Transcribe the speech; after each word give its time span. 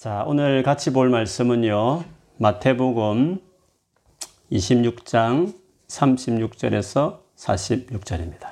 자, 0.00 0.24
오늘 0.26 0.62
같이 0.62 0.94
볼 0.94 1.10
말씀은요. 1.10 2.04
마태복음 2.38 3.38
26장 4.50 5.52
36절에서 5.88 7.18
46절입니다. 7.36 8.48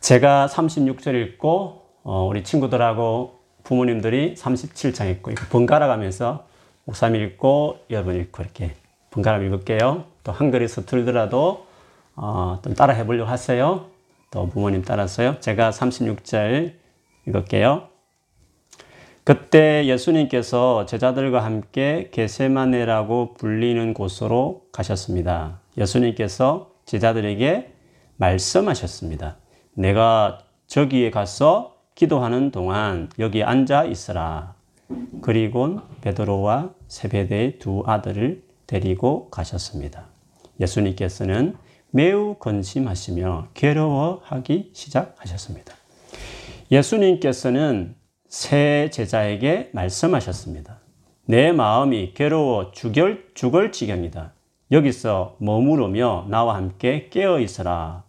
제가 0.00 0.46
36절 0.46 1.14
읽고 1.26 1.82
어, 2.04 2.24
우리 2.24 2.42
친구들하고 2.42 3.38
부모님들이 3.64 4.32
37장 4.32 5.10
읽고 5.10 5.32
번갈아 5.50 5.88
가면서 5.88 6.46
목사님 6.84 7.20
읽고 7.20 7.80
여러분 7.90 8.18
읽고 8.18 8.42
이렇게 8.42 8.76
번갈아 9.10 9.42
읽을게요. 9.42 10.06
또 10.24 10.32
한글이 10.32 10.68
서툴더라도 10.68 11.66
어, 12.16 12.60
좀 12.64 12.72
따라 12.72 12.94
해보려고 12.94 13.28
하세요. 13.28 13.90
또 14.30 14.48
부모님 14.48 14.80
따라서요. 14.80 15.38
제가 15.40 15.68
36절 15.68 16.72
읽을게요. 17.26 17.91
그때 19.24 19.86
예수님께서 19.86 20.84
제자들과 20.86 21.44
함께 21.44 22.08
게세마네라고 22.10 23.34
불리는 23.34 23.94
곳으로 23.94 24.66
가셨습니다. 24.72 25.60
예수님께서 25.78 26.72
제자들에게 26.86 27.72
말씀하셨습니다. 28.16 29.36
내가 29.74 30.40
저기에 30.66 31.12
가서 31.12 31.76
기도하는 31.94 32.50
동안 32.50 33.10
여기 33.20 33.44
앉아 33.44 33.84
있으라. 33.84 34.54
그리고 35.20 35.78
베드로와 36.00 36.70
세베대의 36.88 37.58
두 37.60 37.84
아들을 37.86 38.42
데리고 38.66 39.30
가셨습니다. 39.30 40.06
예수님께서는 40.60 41.56
매우 41.90 42.34
건심하시며 42.40 43.48
괴로워하기 43.54 44.70
시작하셨습니다. 44.72 45.74
예수님께서는 46.72 47.94
새 48.32 48.88
제자에게 48.90 49.68
말씀하셨습니다. 49.74 50.78
내 51.26 51.52
마음이 51.52 52.14
괴로워 52.14 52.72
죽을, 52.72 53.30
죽을 53.34 53.72
지경이다. 53.72 54.32
여기서 54.70 55.36
머무르며 55.38 56.28
나와 56.30 56.56
함께 56.56 57.10
깨어 57.10 57.40
있어라. 57.40 58.04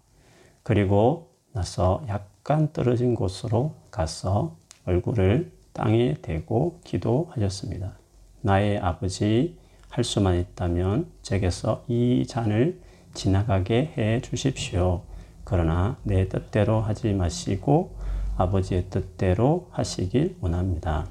그리고 0.64 1.34
나서 1.52 2.06
약간 2.08 2.72
떨어진 2.72 3.16
곳으로 3.16 3.76
가서 3.92 4.56
얼굴을 4.86 5.52
땅에 5.74 6.14
대고 6.22 6.80
기도하셨습니다. 6.86 7.92
나의 8.40 8.80
아버지 8.80 9.58
할 9.90 10.06
수만 10.06 10.40
있다면 10.40 11.12
제게서 11.22 11.84
이 11.90 12.26
잔을 12.26 12.80
지나가게 13.14 13.94
해 13.98 14.22
주십시오. 14.22 15.02
그러나 15.44 15.98
내 16.04 16.30
뜻대로 16.30 16.80
하지 16.80 17.12
마시고 17.12 18.03
아버지의 18.38 18.86
뜻대로 18.90 19.68
하시길 19.72 20.38
원합니다. 20.42 21.08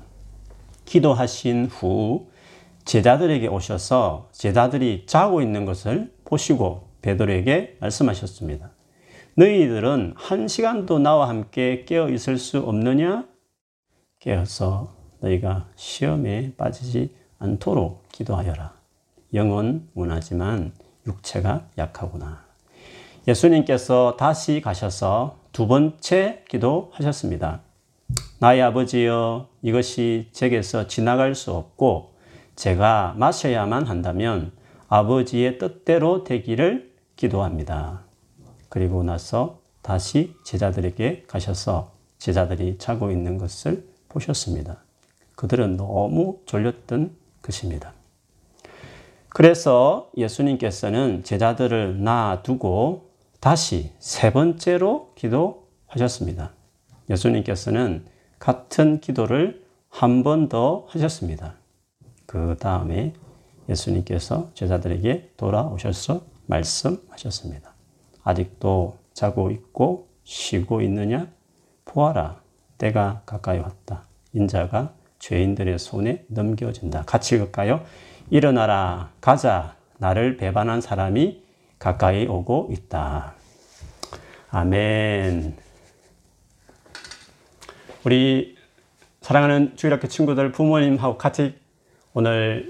기도하신 0.85 1.67
후 1.67 2.29
제자들에게 2.85 3.47
오셔서 3.47 4.29
제자들이 4.33 5.05
자고 5.07 5.41
있는 5.41 5.65
것을 5.65 6.13
보시고 6.25 6.89
베드로에게 7.03 7.79
말씀하셨습니다. 7.81 8.71
너희들은 9.37 10.15
한 10.17 10.49
시간도 10.49 10.99
나와 10.99 11.29
함께 11.29 11.85
깨어 11.85 12.09
있을 12.11 12.39
수 12.39 12.59
없느냐? 12.59 13.27
깨어서 14.21 14.95
너희가 15.21 15.69
시험에 15.77 16.53
빠지지 16.57 17.15
않도록 17.39 18.09
기도하여라. 18.13 18.75
영은 19.35 19.89
원하지만 19.95 20.73
육체가 21.07 21.69
약하구나. 21.79 22.45
예수님께서 23.27 24.17
다시 24.19 24.61
가셔서 24.61 25.42
두 25.53 25.67
번째 25.67 26.45
기도하셨습니다. 26.49 27.61
나의 28.39 28.63
아버지여, 28.63 29.49
이것이 29.61 30.29
제게서 30.33 30.87
지나갈 30.87 31.35
수 31.35 31.53
없고 31.53 32.15
제가 32.57 33.15
마셔야만 33.19 33.87
한다면 33.87 34.53
아버지의 34.89 35.59
뜻대로 35.59 36.25
되기를 36.25 36.93
기도합니다. 37.17 38.01
그리고 38.71 39.03
나서 39.03 39.61
다시 39.83 40.35
제자들에게 40.45 41.25
가셔서 41.27 41.93
제자들이 42.19 42.79
자고 42.79 43.11
있는 43.11 43.37
것을 43.37 43.87
보셨습니다. 44.09 44.79
그들은 45.37 45.77
너무 45.77 46.39
졸렸던 46.47 47.15
것입니다. 47.43 47.93
그래서 49.29 50.11
예수님께서는 50.17 51.25
제자들을 51.25 52.03
놔두고 52.03 53.11
다시 53.41 53.93
세 53.99 54.33
번째로 54.33 55.12
기도하셨습니다. 55.23 56.51
예수님께서는 57.09 58.05
같은 58.39 59.01
기도를 59.01 59.63
한 59.89 60.23
번 60.23 60.49
더 60.49 60.87
하셨습니다. 60.89 61.55
그 62.27 62.57
다음에 62.59 63.13
예수님께서 63.69 64.51
제자들에게 64.55 65.35
돌아오셔서 65.37 66.23
말씀하셨습니다. 66.47 67.75
아직도 68.25 68.97
자고 69.13 69.51
있고 69.51 70.09
쉬고 70.25 70.81
있느냐? 70.83 71.29
보아라. 71.85 72.41
때가 72.79 73.23
가까이 73.27 73.59
왔다. 73.59 74.05
인자가 74.33 74.95
죄인들의 75.19 75.79
손에 75.79 76.25
넘겨진다. 76.29 77.03
같이 77.03 77.37
읽을까요? 77.37 77.85
일어나라. 78.31 79.13
가자. 79.21 79.77
나를 79.99 80.37
배반한 80.37 80.81
사람이 80.81 81.45
가까이 81.79 82.27
오고 82.27 82.71
있다. 82.73 83.35
아멘. 84.55 85.57
우리 88.05 88.55
사랑하는 89.23 89.79
주일학교 89.79 90.09
친구들 90.09 90.53
부모님하고 90.53 91.17
같이 91.17 91.55
오늘 92.13 92.69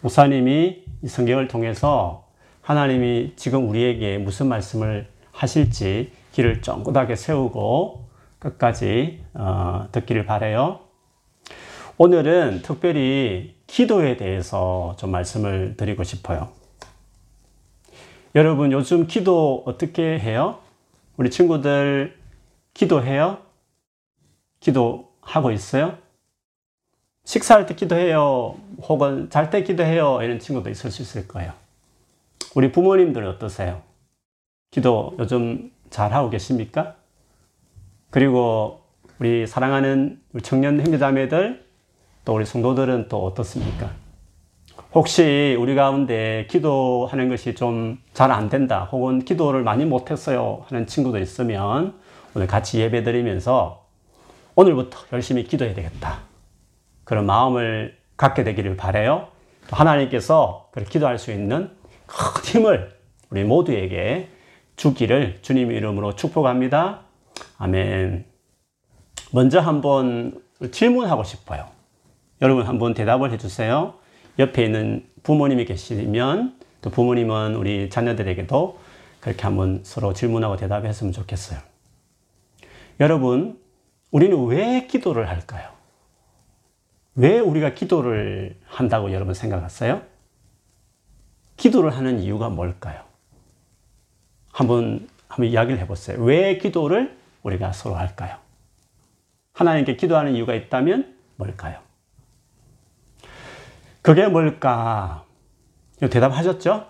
목사님이 0.00 0.84
이 1.02 1.08
성경을 1.08 1.48
통해서 1.48 2.28
하나님이 2.62 3.32
지금 3.34 3.68
우리에게 3.68 4.18
무슨 4.18 4.46
말씀을 4.46 5.08
하실지 5.32 6.12
길을 6.30 6.62
쫑긋하게 6.62 7.16
세우고 7.16 8.08
끝까지 8.38 9.24
어, 9.34 9.88
듣기를 9.90 10.24
바래요. 10.24 10.78
오늘은 11.96 12.62
특별히 12.62 13.56
기도에 13.66 14.16
대해서 14.16 14.94
좀 15.00 15.10
말씀을 15.10 15.76
드리고 15.76 16.04
싶어요. 16.04 16.50
여러분 18.36 18.70
요즘 18.70 19.08
기도 19.08 19.64
어떻게 19.66 20.20
해요? 20.20 20.60
우리 21.18 21.30
친구들 21.30 22.16
기도해요? 22.74 23.38
기도하고 24.60 25.50
있어요? 25.50 25.98
식사할 27.24 27.66
때 27.66 27.74
기도해요. 27.74 28.56
혹은 28.82 29.28
잘 29.28 29.50
때 29.50 29.64
기도해요. 29.64 30.22
이런 30.22 30.38
친구도 30.38 30.70
있을 30.70 30.92
수 30.92 31.02
있을 31.02 31.26
거예요. 31.26 31.52
우리 32.54 32.70
부모님들은 32.70 33.28
어떠세요? 33.30 33.82
기도 34.70 35.16
요즘 35.18 35.72
잘 35.90 36.12
하고 36.14 36.30
계십니까? 36.30 36.94
그리고 38.10 38.80
우리 39.18 39.44
사랑하는 39.48 40.22
청년 40.44 40.80
형제자매들 40.80 41.66
또 42.24 42.34
우리 42.34 42.46
성도들은 42.46 43.08
또 43.08 43.24
어떻습니까? 43.24 43.92
혹시 44.94 45.56
우리 45.58 45.74
가운데 45.74 46.46
기도하는 46.50 47.28
것이 47.28 47.54
좀 47.54 47.98
잘 48.14 48.32
안 48.32 48.48
된다 48.48 48.88
혹은 48.90 49.24
기도를 49.24 49.62
많이 49.62 49.84
못했어요 49.84 50.64
하는 50.68 50.86
친구들 50.86 51.20
있으면 51.22 51.94
오늘 52.34 52.46
같이 52.46 52.80
예배 52.80 53.04
드리면서 53.04 53.86
오늘부터 54.54 54.98
열심히 55.12 55.44
기도해야 55.44 55.74
되겠다. 55.74 56.20
그런 57.04 57.26
마음을 57.26 57.96
갖게 58.16 58.42
되기를 58.44 58.76
바래요. 58.76 59.28
하나님께서 59.70 60.68
그렇게 60.72 60.90
기도할 60.90 61.18
수 61.18 61.30
있는 61.32 61.70
큰 62.06 62.44
힘을 62.44 62.90
우리 63.30 63.44
모두에게 63.44 64.28
주기를 64.76 65.38
주님 65.42 65.70
이름으로 65.70 66.16
축복합니다. 66.16 67.02
아멘. 67.58 68.24
먼저 69.32 69.60
한번 69.60 70.42
질문하고 70.72 71.22
싶어요. 71.22 71.66
여러분 72.42 72.66
한번 72.66 72.94
대답을 72.94 73.30
해주세요. 73.32 73.94
옆에 74.38 74.64
있는 74.64 75.08
부모님이 75.22 75.64
계시면 75.64 76.58
또 76.80 76.90
부모님은 76.90 77.56
우리 77.56 77.90
자녀들에게도 77.90 78.78
그렇게 79.20 79.42
한번 79.42 79.80
서로 79.82 80.12
질문하고 80.12 80.56
대답했으면 80.56 81.12
좋겠어요. 81.12 81.58
여러분, 83.00 83.58
우리는 84.10 84.44
왜 84.46 84.86
기도를 84.86 85.28
할까요? 85.28 85.70
왜 87.14 87.38
우리가 87.40 87.74
기도를 87.74 88.56
한다고 88.64 89.12
여러분 89.12 89.34
생각하세요? 89.34 90.02
기도를 91.56 91.90
하는 91.96 92.20
이유가 92.20 92.48
뭘까요? 92.48 93.02
한번, 94.52 95.08
한번 95.26 95.46
이야기를 95.46 95.80
해보세요. 95.80 96.22
왜 96.22 96.58
기도를 96.58 97.18
우리가 97.42 97.72
서로 97.72 97.96
할까요? 97.96 98.36
하나님께 99.52 99.96
기도하는 99.96 100.34
이유가 100.34 100.54
있다면 100.54 101.16
뭘까요? 101.36 101.87
그게 104.08 104.26
뭘까? 104.26 105.26
대답하셨죠? 106.00 106.86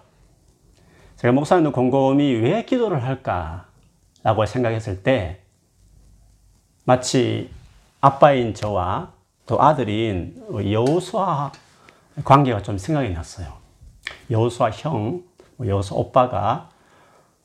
제가 1.16 1.32
목사님도 1.32 1.72
곰곰이 1.72 2.32
왜 2.34 2.64
기도를 2.64 3.02
할까? 3.02 3.66
라고 4.22 4.46
생각했을 4.46 5.02
때 5.02 5.40
마치 6.84 7.50
아빠인 8.00 8.54
저와 8.54 9.14
또 9.46 9.60
아들인 9.60 10.40
여호수아 10.48 11.50
관계가 12.22 12.62
좀 12.62 12.78
생각이 12.78 13.10
났어요. 13.10 13.52
여호수아 14.30 14.70
형, 14.70 15.24
뭐 15.56 15.66
여호수아 15.66 15.98
오빠가 15.98 16.70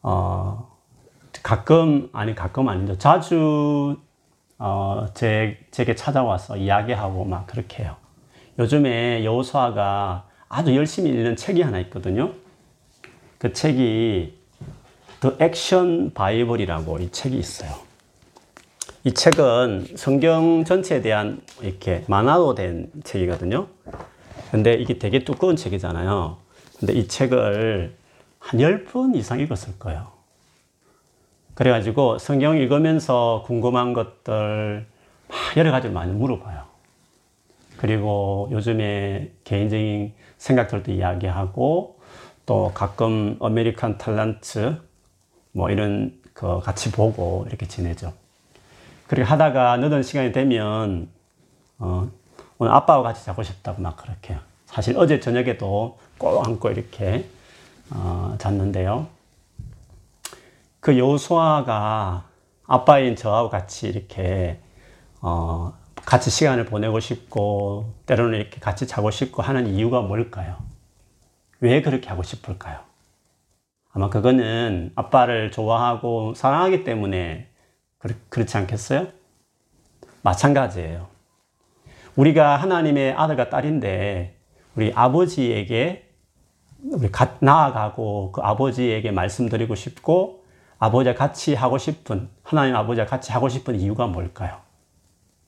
어, 0.03 0.69
가끔 1.41 2.11
아니 2.13 2.35
가끔 2.35 2.69
아니죠. 2.69 2.99
자주 2.99 3.99
어, 4.59 5.07
제 5.15 5.57
제게 5.71 5.95
찾아와서 5.95 6.57
이야기하고 6.57 7.25
막 7.25 7.47
그렇게 7.47 7.81
해요. 7.85 8.02
요즘에 8.59 9.23
여호수아가 9.25 10.27
아주 10.47 10.75
열심히 10.75 11.09
읽는 11.09 11.35
책이 11.35 11.61
하나 11.61 11.79
있거든요. 11.81 12.33
그 13.39 13.51
책이 13.51 14.37
The 15.21 15.35
Action 15.41 16.13
Bible이라고 16.13 16.99
이 16.99 17.11
책이 17.11 17.37
있어요. 17.37 17.71
이 19.03 19.13
책은 19.13 19.87
성경 19.95 20.63
전체에 20.63 21.01
대한 21.01 21.41
이렇게 21.61 22.03
만화로 22.07 22.55
된 22.55 22.89
책이거든요. 23.03 23.67
근데 24.51 24.73
이게 24.75 24.99
되게 24.99 25.23
두꺼운 25.23 25.55
책이잖아요. 25.55 26.37
근데 26.79 26.93
이 26.93 27.07
책을 27.07 27.95
한 28.39 28.59
10번 28.59 29.15
이상 29.15 29.39
읽었을 29.39 29.79
거예요. 29.79 30.07
그래가지고 31.55 32.17
성경 32.19 32.57
읽으면서 32.57 33.43
궁금한 33.45 33.93
것들 33.93 34.85
여러 35.57 35.71
가지를 35.71 35.93
많이 35.93 36.11
물어봐요. 36.13 36.72
그리고 37.83 38.47
요즘에 38.49 39.33
개인적인 39.43 40.13
생각들도 40.37 40.89
이야기하고 40.93 41.99
또 42.45 42.71
가끔 42.73 43.37
American 43.41 43.97
talent 43.97 44.79
뭐 45.51 45.69
이런 45.69 46.17
거 46.33 46.61
같이 46.61 46.93
보고 46.93 47.43
이렇게 47.49 47.67
지내죠. 47.67 48.13
그리고 49.07 49.27
하다가 49.27 49.75
늦은 49.75 50.01
시간이 50.01 50.31
되면 50.31 51.09
어, 51.77 52.09
오늘 52.57 52.71
아빠와 52.71 53.03
같이 53.03 53.25
자고 53.25 53.43
싶다고 53.43 53.81
막 53.81 53.97
그렇게 53.97 54.37
사실 54.65 54.97
어제 54.97 55.19
저녁에도 55.19 55.99
꼭 56.17 56.47
안고 56.47 56.69
이렇게 56.71 57.25
어, 57.89 58.37
잤는데요. 58.37 59.07
그 60.79 60.97
여호수아가 60.97 62.29
아빠인 62.65 63.17
저하고 63.17 63.49
같이 63.49 63.89
이렇게 63.89 64.61
어, 65.19 65.73
같이 66.05 66.29
시간을 66.29 66.65
보내고 66.65 66.99
싶고 66.99 67.93
때로는 68.05 68.39
이렇게 68.39 68.59
같이 68.59 68.87
자고 68.87 69.09
싶고 69.11 69.41
하는 69.41 69.67
이유가 69.67 70.01
뭘까요? 70.01 70.57
왜 71.59 71.81
그렇게 71.81 72.09
하고 72.09 72.23
싶을까요? 72.23 72.79
아마 73.93 74.09
그거는 74.09 74.91
아빠를 74.95 75.51
좋아하고 75.51 76.33
사랑하기 76.33 76.83
때문에 76.83 77.47
그렇, 77.99 78.15
그렇지 78.29 78.57
않겠어요? 78.57 79.07
마찬가지예요. 80.23 81.07
우리가 82.15 82.57
하나님의 82.57 83.13
아들과 83.13 83.49
딸인데 83.49 84.35
우리 84.75 84.91
아버지에게 84.93 86.09
우리 86.91 87.09
나아가고 87.39 88.33
그 88.33 88.41
아버지에게 88.41 89.11
말씀드리고 89.11 89.75
싶고 89.75 90.43
아버지와 90.79 91.15
같이 91.15 91.55
하고 91.55 91.77
싶은 91.77 92.29
하나님 92.43 92.75
아버지와 92.75 93.05
같이 93.05 93.31
하고 93.31 93.47
싶은 93.47 93.79
이유가 93.79 94.07
뭘까요? 94.07 94.57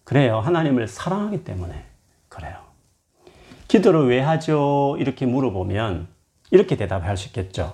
그래요. 0.06 0.40
하나님을 0.40 0.88
사랑하기 0.88 1.44
때문에 1.44 1.84
그래요. 2.30 2.56
기도를 3.68 4.08
왜 4.08 4.22
하죠? 4.22 4.96
이렇게 5.00 5.26
물어보면 5.26 6.08
이렇게 6.52 6.78
대답할 6.78 7.18
수 7.18 7.28
있겠죠. 7.28 7.74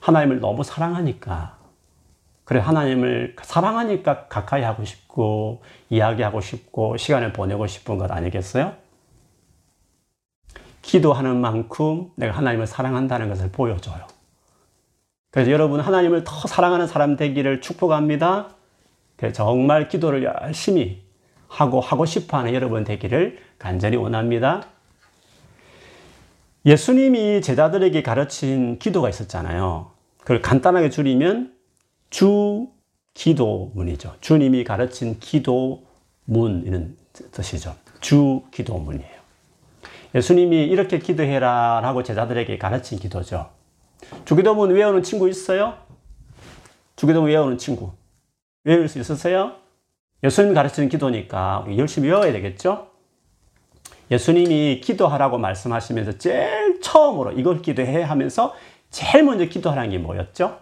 하나님을 0.00 0.40
너무 0.40 0.62
사랑하니까. 0.62 1.56
그래, 2.44 2.60
하나님을 2.60 3.36
사랑하니까 3.42 4.26
가까이 4.26 4.62
하고 4.62 4.84
싶고, 4.84 5.62
이야기하고 5.88 6.40
싶고, 6.40 6.96
시간을 6.98 7.32
보내고 7.32 7.66
싶은 7.66 7.96
것 7.98 8.10
아니겠어요? 8.10 8.74
기도하는 10.82 11.40
만큼 11.40 12.10
내가 12.16 12.36
하나님을 12.36 12.66
사랑한다는 12.66 13.28
것을 13.28 13.50
보여줘요. 13.50 14.06
그래서 15.30 15.50
여러분, 15.50 15.80
하나님을 15.80 16.24
더 16.24 16.46
사랑하는 16.46 16.86
사람 16.86 17.16
되기를 17.16 17.62
축복합니다. 17.62 18.48
정말 19.32 19.88
기도를 19.88 20.24
열심히 20.24 21.01
하고 21.52 21.80
하고 21.80 22.06
싶어 22.06 22.38
하는 22.38 22.54
여러분 22.54 22.82
되기를 22.82 23.38
간절히 23.58 23.96
원합니다. 23.98 24.64
예수님이 26.64 27.42
제자들에게 27.42 28.02
가르친 28.02 28.78
기도가 28.78 29.10
있었잖아요. 29.10 29.90
그걸 30.18 30.40
간단하게 30.40 30.88
줄이면 30.88 31.54
주 32.08 32.68
기도문이죠. 33.12 34.16
주님이 34.20 34.64
가르친 34.64 35.18
기도문 35.20 36.62
이런 36.64 36.96
뜻이죠. 37.32 37.76
주 38.00 38.42
기도문이에요. 38.50 39.22
예수님이 40.14 40.64
이렇게 40.64 40.98
기도해라 40.98 41.80
라고 41.82 42.02
제자들에게 42.02 42.56
가르친 42.56 42.98
기도죠. 42.98 43.50
주기도문 44.24 44.70
외우는 44.70 45.02
친구 45.02 45.28
있어요? 45.28 45.76
주기도문 46.96 47.28
외우는 47.28 47.58
친구. 47.58 47.92
외울 48.64 48.88
수 48.88 48.98
있으세요? 48.98 49.61
예수님 50.22 50.54
가르치는 50.54 50.88
기도니까 50.88 51.66
열심히 51.76 52.08
외워야 52.08 52.32
되겠죠? 52.32 52.88
예수님이 54.10 54.80
기도하라고 54.80 55.38
말씀하시면서 55.38 56.18
제일 56.18 56.80
처음으로 56.80 57.32
이걸 57.32 57.62
기도해 57.62 58.02
하면서 58.02 58.54
제일 58.90 59.24
먼저 59.24 59.46
기도하라는 59.46 59.90
게 59.90 59.98
뭐였죠? 59.98 60.60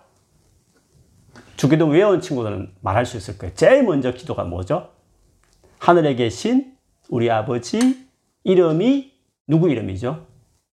주기도 1.57 1.87
외운 1.87 2.21
친구들은 2.21 2.73
말할 2.81 3.05
수 3.05 3.17
있을 3.17 3.37
거예요. 3.37 3.55
제일 3.55 3.83
먼저 3.83 4.13
기도가 4.13 4.45
뭐죠? 4.45 4.91
하늘에 5.79 6.15
계신 6.15 6.77
우리 7.09 7.31
아버지 7.31 8.07
이름이 8.45 9.13
누구 9.47 9.69
이름이죠? 9.69 10.27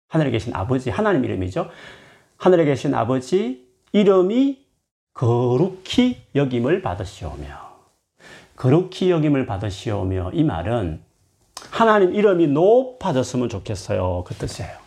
하늘에 0.09 0.31
계신 0.31 0.55
아버지 0.55 0.91
하나님 0.91 1.25
이름이죠. 1.25 1.71
하늘에 2.37 2.65
계신 2.65 2.93
아버지 2.95 3.67
이름이 3.93 4.67
거룩히 5.15 6.19
여김을 6.35 6.83
받으시오며 6.83 7.64
거룩히 8.57 9.11
여김을 9.11 9.47
받으시오며 9.47 10.31
이 10.33 10.45
말은 10.45 11.03
하나님 11.71 12.15
이름이 12.15 12.49
높아졌으면 12.49 13.49
좋겠어요. 13.49 14.25
그 14.27 14.35
뜻이에요. 14.35 14.85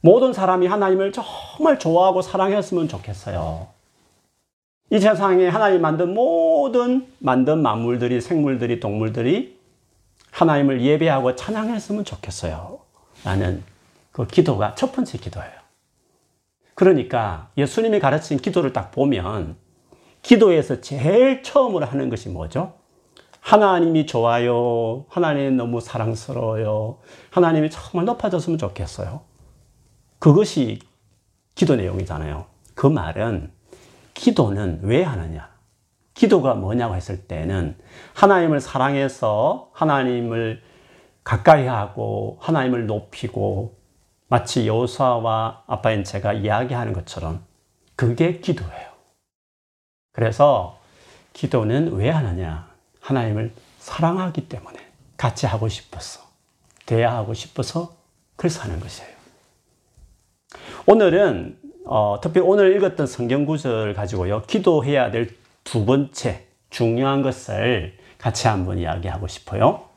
모든 0.00 0.32
사람이 0.32 0.66
하나님을 0.66 1.12
정말 1.12 1.78
좋아하고 1.78 2.22
사랑했으면 2.22 2.88
좋겠어요. 2.88 3.68
이 4.90 4.98
세상에 4.98 5.48
하나님 5.48 5.80
만든 5.80 6.12
모든 6.12 7.06
만든 7.18 7.62
만물들이 7.62 8.20
생물들이 8.20 8.80
동물들이 8.80 9.58
하나님을 10.30 10.82
예배하고 10.82 11.36
찬양했으면 11.36 12.04
좋겠어요. 12.04 12.80
라는 13.24 13.62
그 14.12 14.26
기도가 14.26 14.74
첫 14.74 14.92
번째 14.92 15.16
기도예요. 15.18 15.52
그러니까 16.74 17.48
예수님이 17.56 17.98
가르친 17.98 18.38
기도를 18.38 18.72
딱 18.72 18.90
보면 18.90 19.56
기도에서 20.24 20.80
제일 20.80 21.42
처음으로 21.42 21.84
하는 21.84 22.08
것이 22.08 22.30
뭐죠? 22.30 22.72
하나님이 23.40 24.06
좋아요. 24.06 25.04
하나님 25.10 25.58
너무 25.58 25.82
사랑스러워요. 25.82 26.98
하나님이 27.30 27.68
정말 27.70 28.06
높아졌으면 28.06 28.58
좋겠어요. 28.58 29.20
그것이 30.18 30.80
기도 31.54 31.76
내용이잖아요. 31.76 32.46
그 32.74 32.86
말은 32.86 33.52
기도는 34.14 34.80
왜 34.82 35.02
하느냐? 35.02 35.50
기도가 36.14 36.54
뭐냐고 36.54 36.94
했을 36.94 37.26
때는 37.26 37.76
하나님을 38.14 38.60
사랑해서 38.60 39.68
하나님을 39.74 40.62
가까이 41.22 41.66
하고 41.66 42.38
하나님을 42.40 42.86
높이고 42.86 43.76
마치 44.28 44.66
여호수아와 44.66 45.64
아빠인 45.66 46.02
제가 46.02 46.32
이야기하는 46.32 46.94
것처럼 46.94 47.44
그게 47.94 48.40
기도예요. 48.40 48.93
그래서 50.14 50.80
기도는 51.34 51.92
왜 51.92 52.08
하느냐? 52.08 52.66
하나님을 53.00 53.52
사랑하기 53.78 54.48
때문에 54.48 54.78
같이 55.18 55.44
하고 55.44 55.68
싶어서, 55.68 56.20
대화하고 56.86 57.34
싶어서 57.34 57.94
그래서 58.36 58.62
하는 58.62 58.80
것이에요. 58.80 59.10
오늘은 60.86 61.58
어, 61.84 62.18
특히 62.22 62.40
오늘 62.40 62.74
읽었던 62.76 63.06
성경 63.06 63.44
구절을 63.44 63.92
가지고요. 63.92 64.42
기도해야 64.46 65.10
될 65.10 65.44
두 65.64 65.84
번째 65.86 66.46
중요한 66.70 67.22
것을 67.22 67.96
같이 68.18 68.46
한번 68.46 68.78
이야기하고 68.78 69.26
싶어요. 69.26 69.88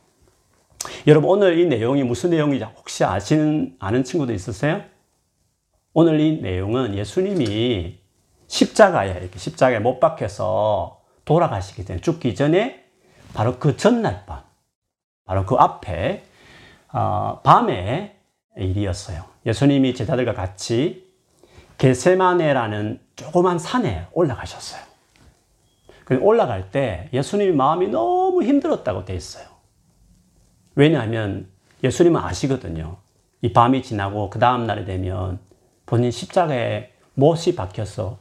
여러분 1.05 1.29
오늘 1.29 1.59
이 1.59 1.65
내용이 1.65 2.03
무슨 2.03 2.31
내용인지 2.31 2.63
혹시 2.63 3.03
아시는 3.03 3.75
아는 3.79 4.03
친구도 4.03 4.33
있으세요? 4.33 4.81
오늘 5.93 6.19
이 6.19 6.41
내용은 6.41 6.95
예수님이 6.95 7.99
십자가에 8.47 9.11
이렇게 9.11 9.37
십자가에 9.37 9.79
못 9.79 9.99
박혀서 9.99 11.01
돌아가시기 11.25 11.85
전에 11.85 12.01
죽기 12.01 12.35
전에 12.35 12.85
바로 13.33 13.59
그 13.59 13.77
전날 13.77 14.25
밤, 14.25 14.43
바로 15.25 15.45
그 15.45 15.55
앞에 15.55 16.23
어, 16.93 17.41
밤에 17.43 18.17
일이었어요. 18.55 19.25
예수님이 19.45 19.93
제자들과 19.93 20.33
같이 20.33 21.05
게세마네라는 21.77 22.99
조그만 23.15 23.59
산에 23.59 24.07
올라가셨어요. 24.13 24.81
올라갈 26.21 26.71
때 26.71 27.09
예수님이 27.11 27.51
마음이 27.51 27.87
너무 27.89 28.41
힘들었다고 28.41 29.05
돼 29.05 29.13
있어요. 29.13 29.45
왜냐하면 30.75 31.49
예수님은 31.83 32.19
아시거든요. 32.21 32.97
이 33.41 33.51
밤이 33.51 33.83
지나고 33.83 34.29
그 34.29 34.39
다음 34.39 34.65
날이 34.65 34.85
되면 34.85 35.39
본인 35.85 36.11
십자가에 36.11 36.91
못이 37.13 37.55
박혀서 37.55 38.17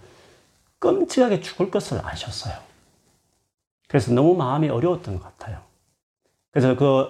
끔찍하게 0.87 1.41
죽을 1.41 1.71
것을 1.71 2.01
아셨어요. 2.05 2.55
그래서 3.89 4.13
너무 4.13 4.35
마음이 4.35 4.69
어려웠던 4.69 5.19
것 5.19 5.23
같아요. 5.23 5.59
그래서 6.51 6.77
그 6.77 7.09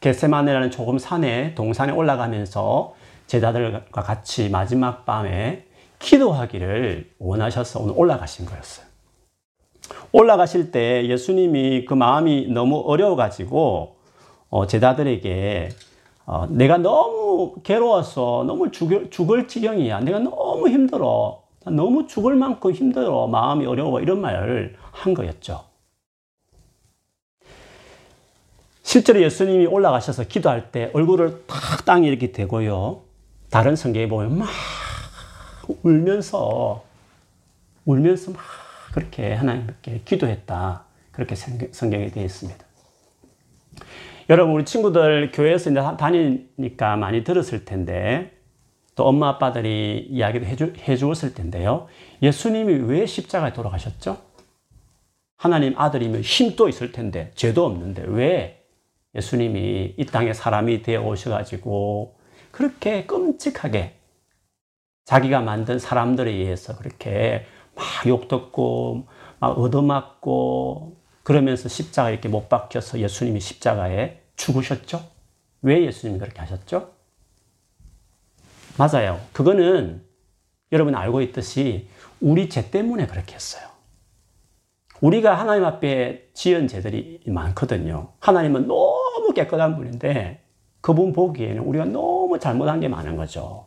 겟세마네라는 0.00 0.70
조금 0.70 0.98
산에 0.98 1.54
동산에 1.54 1.92
올라가면서 1.92 2.94
제자들과 3.26 4.02
같이 4.02 4.48
마지막 4.50 5.06
밤에 5.06 5.66
기도하기를 5.98 7.12
원하셔서 7.18 7.80
오늘 7.80 7.94
올라가신 7.96 8.46
거였어요. 8.46 8.86
올라가실 10.10 10.72
때 10.72 11.06
예수님이 11.06 11.84
그 11.84 11.94
마음이 11.94 12.48
너무 12.48 12.82
어려워가지고 12.84 13.96
어, 14.50 14.66
제자들에게 14.66 15.70
어, 16.26 16.46
내가 16.50 16.78
너무 16.78 17.54
괴로워서 17.62 18.44
너무 18.46 18.70
죽을, 18.70 19.10
죽을 19.10 19.48
지경이야. 19.48 20.00
내가 20.00 20.18
너무 20.18 20.68
힘들어. 20.68 21.41
너무 21.70 22.06
죽을 22.06 22.34
만큼 22.34 22.72
힘들어. 22.72 23.26
마음이 23.26 23.66
어려워. 23.66 24.00
이런 24.00 24.20
말을 24.20 24.76
한 24.90 25.14
거였죠. 25.14 25.64
실제로 28.82 29.22
예수님이 29.22 29.66
올라가셔서 29.66 30.24
기도할 30.24 30.70
때 30.70 30.90
얼굴을 30.92 31.44
탁 31.46 31.84
땅에 31.84 32.08
이렇게 32.08 32.32
대고요. 32.32 33.02
다른 33.50 33.76
성경에 33.76 34.08
보면 34.08 34.38
막 34.38 34.48
울면서 35.82 36.84
울면서 37.84 38.32
막 38.32 38.40
그렇게 38.92 39.32
하나님께 39.32 40.02
기도했다. 40.04 40.84
그렇게 41.12 41.34
성경에 41.34 42.08
되어 42.10 42.24
있습니다. 42.24 42.64
여러분 44.30 44.54
우리 44.54 44.64
친구들 44.64 45.30
교회에서 45.32 45.70
이제 45.70 45.80
다니니까 45.98 46.96
많이 46.96 47.24
들었을 47.24 47.64
텐데 47.64 48.31
또 48.94 49.06
엄마 49.06 49.28
아빠들이 49.28 50.06
이야기도 50.10 50.44
해주, 50.44 50.74
해주었을 50.86 51.34
텐데요. 51.34 51.86
예수님이 52.22 52.74
왜 52.74 53.06
십자가에 53.06 53.52
돌아가셨죠? 53.52 54.18
하나님 55.36 55.74
아들이면 55.76 56.20
힘도 56.20 56.68
있을 56.68 56.92
텐데 56.92 57.32
죄도 57.34 57.64
없는데 57.66 58.04
왜 58.06 58.64
예수님이 59.14 59.94
이 59.96 60.06
땅에 60.06 60.32
사람이 60.32 60.82
되어 60.82 61.02
오셔가지고 61.02 62.16
그렇게 62.50 63.06
끔찍하게 63.06 63.98
자기가 65.04 65.40
만든 65.40 65.78
사람들에 65.78 66.30
의해서 66.30 66.76
그렇게 66.76 67.44
막 67.74 67.84
욕듣고 68.06 69.08
막 69.40 69.58
얻어맞고 69.58 70.96
그러면서 71.22 71.68
십자가 71.68 72.10
이렇게 72.10 72.28
못 72.28 72.48
박혀서 72.48 73.00
예수님이 73.00 73.40
십자가에 73.40 74.22
죽으셨죠? 74.36 75.02
왜 75.62 75.84
예수님이 75.84 76.18
그렇게 76.18 76.40
하셨죠? 76.40 76.92
맞아요. 78.78 79.20
그거는 79.32 80.02
여러분 80.72 80.94
알고 80.94 81.20
있듯이 81.22 81.88
우리 82.20 82.48
죄 82.48 82.70
때문에 82.70 83.06
그렇게 83.06 83.34
했어요. 83.34 83.68
우리가 85.00 85.34
하나님 85.34 85.64
앞에 85.64 86.30
지은 86.32 86.68
죄들이 86.68 87.20
많거든요. 87.26 88.12
하나님은 88.20 88.68
너무 88.68 89.32
깨끗한 89.34 89.76
분인데 89.76 90.44
그분 90.80 91.12
보기에는 91.12 91.62
우리가 91.62 91.84
너무 91.86 92.38
잘못한 92.38 92.80
게 92.80 92.88
많은 92.88 93.16
거죠. 93.16 93.66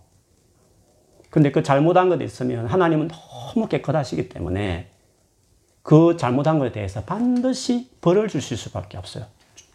근데 1.29 1.51
그 1.51 1.62
잘못한 1.62 2.07
것이 2.07 2.24
있으면 2.24 2.65
하나님은 2.67 3.09
너무 3.09 3.67
깨끗하시기 3.67 4.29
때문에 4.29 4.91
그 5.83 6.15
잘못한 6.17 6.57
것에 6.57 6.71
대해서 6.71 7.03
반드시 7.03 7.91
벌을 8.00 8.29
주실 8.29 8.57
수밖에 8.57 8.97
없어요. 8.97 9.25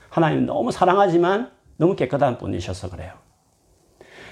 하나님 0.08 0.46
너무 0.46 0.72
사랑하지만 0.72 1.52
너무 1.76 1.94
깨끗한 1.94 2.38
분이셔서 2.38 2.90
그래요. 2.90 3.12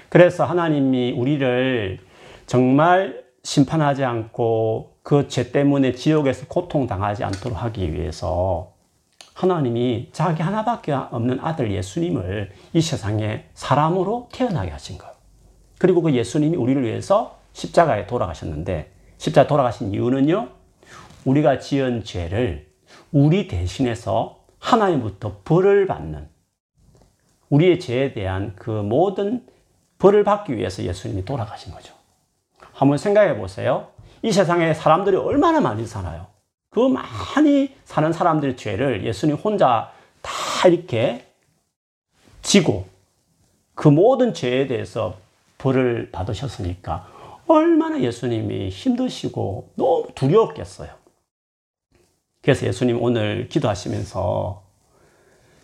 그래서 0.09 0.45
하나님이 0.45 1.11
우리를 1.13 1.99
정말 2.45 3.23
심판하지 3.43 4.03
않고 4.03 4.97
그 5.03 5.27
죄 5.27 5.51
때문에 5.51 5.93
지옥에서 5.93 6.45
고통당하지 6.47 7.23
않도록 7.23 7.63
하기 7.63 7.93
위해서 7.93 8.73
하나님이 9.33 10.09
자기 10.11 10.43
하나밖에 10.43 10.91
없는 10.91 11.39
아들 11.41 11.71
예수님을 11.71 12.51
이 12.73 12.81
세상에 12.81 13.45
사람으로 13.53 14.29
태어나게 14.31 14.69
하신 14.69 14.97
거예요. 14.97 15.13
그리고 15.79 16.01
그 16.01 16.13
예수님이 16.13 16.57
우리를 16.57 16.83
위해서 16.83 17.39
십자가에 17.53 18.05
돌아가셨는데 18.05 18.91
십자가 19.17 19.47
돌아가신 19.47 19.93
이유는요. 19.93 20.49
우리가 21.25 21.59
지은 21.59 22.03
죄를 22.03 22.67
우리 23.11 23.47
대신해서 23.47 24.43
하나님부터 24.59 25.41
벌을 25.43 25.87
받는 25.87 26.27
우리의 27.49 27.79
죄에 27.79 28.13
대한 28.13 28.53
그 28.55 28.69
모든 28.69 29.43
벌을 29.99 30.23
받기 30.23 30.57
위해서 30.57 30.81
예수님이 30.83 31.23
돌아가신 31.25 31.71
거죠. 31.73 31.93
한번 32.71 32.97
생각해 32.97 33.37
보세요. 33.37 33.89
이 34.21 34.31
세상에 34.31 34.73
사람들이 34.73 35.15
얼마나 35.15 35.59
많이 35.61 35.85
살아요. 35.85 36.27
그 36.69 36.79
많이 36.79 37.75
사는 37.85 38.11
사람들의 38.11 38.57
죄를 38.57 39.05
예수님 39.05 39.35
혼자 39.35 39.91
다 40.21 40.67
이렇게 40.67 41.25
지고 42.41 42.87
그 43.75 43.87
모든 43.87 44.33
죄에 44.33 44.67
대해서 44.67 45.17
벌을 45.57 46.09
받으셨으니까 46.11 47.07
얼마나 47.47 47.99
예수님이 47.99 48.69
힘드시고 48.69 49.71
너무 49.75 50.07
두려웠겠어요. 50.15 50.89
그래서 52.41 52.65
예수님 52.65 53.01
오늘 53.01 53.49
기도하시면서 53.49 54.63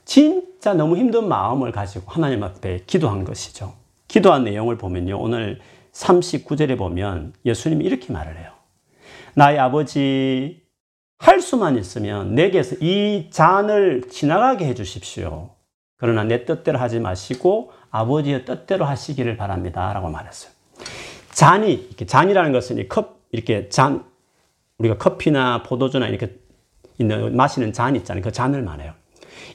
진짜 0.03 0.73
너무 0.73 0.97
힘든 0.97 1.27
마음을 1.27 1.71
가지고 1.71 2.11
하나님 2.11 2.43
앞에 2.43 2.83
기도한 2.85 3.23
것이죠. 3.23 3.73
기도한 4.15 4.45
내용을 4.45 4.77
보면요. 4.77 5.19
오늘 5.19 5.59
39절에 5.91 6.77
보면 6.77 7.33
예수님이 7.45 7.83
이렇게 7.83 8.13
말을 8.13 8.37
해요. 8.37 8.49
나의 9.33 9.59
아버지, 9.59 10.63
할 11.19 11.41
수만 11.41 11.77
있으면 11.77 12.33
내게서 12.33 12.77
이 12.79 13.27
잔을 13.29 14.03
지나가게 14.09 14.67
해 14.67 14.73
주십시오. 14.73 15.49
그러나 15.97 16.23
내 16.23 16.45
뜻대로 16.45 16.79
하지 16.79 17.01
마시고 17.01 17.73
아버지의 17.91 18.45
뜻대로 18.45 18.85
하시기를 18.85 19.35
바랍니다. 19.35 19.91
라고 19.91 20.09
말했어요. 20.09 20.53
잔이, 21.31 21.73
이렇게 21.73 22.05
잔이라는 22.05 22.53
것은 22.53 22.87
컵, 22.87 23.19
이렇게 23.31 23.67
잔, 23.67 24.05
우리가 24.77 24.97
커피나 24.97 25.63
포도주나 25.63 26.07
이렇게 26.07 26.39
있는, 26.99 27.35
마시는 27.35 27.73
잔 27.73 27.97
있잖아요. 27.97 28.23
그 28.23 28.31
잔을 28.31 28.61
말해요. 28.61 28.93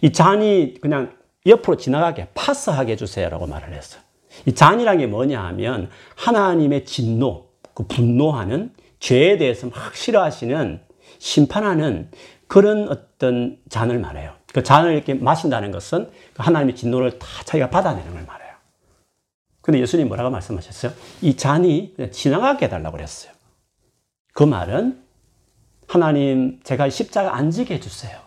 이 0.02 0.12
잔이 0.12 0.74
그냥 0.82 1.16
옆으로 1.46 1.78
지나가게 1.78 2.28
파스하게 2.34 2.92
해주세요 2.92 3.30
라고 3.30 3.46
말을 3.46 3.72
했어요. 3.72 4.02
이 4.46 4.54
잔이란 4.54 4.98
게 4.98 5.06
뭐냐 5.06 5.42
하면 5.46 5.90
하나님의 6.16 6.84
진노, 6.84 7.48
그 7.74 7.86
분노하는 7.86 8.72
죄에 8.98 9.38
대해서 9.38 9.68
막 9.68 9.94
싫어하시는 9.94 10.80
심판하는 11.18 12.10
그런 12.46 12.88
어떤 12.88 13.58
잔을 13.68 13.98
말해요. 13.98 14.34
그 14.52 14.62
잔을 14.62 14.94
이렇게 14.94 15.14
마신다는 15.14 15.70
것은 15.70 16.10
그 16.34 16.42
하나님의 16.42 16.74
진노를 16.76 17.18
다 17.18 17.26
자기가 17.44 17.70
받아내는 17.70 18.12
걸 18.12 18.24
말해요. 18.24 18.50
근데 19.60 19.80
예수님 19.80 20.08
뭐라고 20.08 20.30
말씀하셨어요? 20.30 20.92
이 21.22 21.36
잔이 21.36 21.94
지나가게 22.10 22.66
해달라고 22.66 22.96
그랬어요. 22.96 23.32
그 24.32 24.42
말은 24.42 25.02
하나님 25.86 26.60
제가 26.62 26.88
십자가 26.88 27.36
안 27.36 27.50
지게 27.50 27.74
해주세요. 27.74 28.18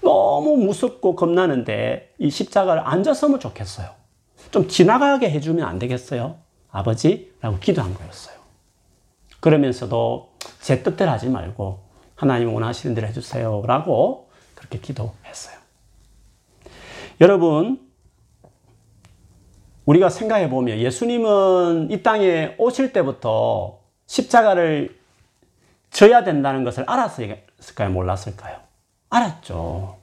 너무 0.00 0.56
무섭고 0.56 1.16
겁나는데 1.16 2.14
이 2.18 2.30
십자가를 2.30 2.82
앉았으면 2.84 3.40
좋겠어요. 3.40 4.03
좀 4.54 4.68
지나가게 4.68 5.28
해주면 5.30 5.66
안 5.66 5.80
되겠어요? 5.80 6.36
아버지? 6.70 7.32
라고 7.40 7.58
기도한 7.58 7.92
거였어요. 7.92 8.36
그러면서도 9.40 10.30
제 10.60 10.84
뜻대로 10.84 11.10
하지 11.10 11.28
말고 11.28 11.80
하나님 12.14 12.54
원하시는 12.54 12.94
대로 12.94 13.08
해주세요. 13.08 13.64
라고 13.66 14.30
그렇게 14.54 14.78
기도했어요. 14.78 15.56
여러분, 17.20 17.80
우리가 19.86 20.08
생각해 20.08 20.48
보면 20.48 20.78
예수님은 20.78 21.90
이 21.90 22.04
땅에 22.04 22.54
오실 22.56 22.92
때부터 22.92 23.80
십자가를 24.06 24.96
져야 25.90 26.22
된다는 26.22 26.62
것을 26.62 26.84
알았을까요? 26.86 27.90
몰랐을까요? 27.90 28.60
알았죠. 29.10 29.96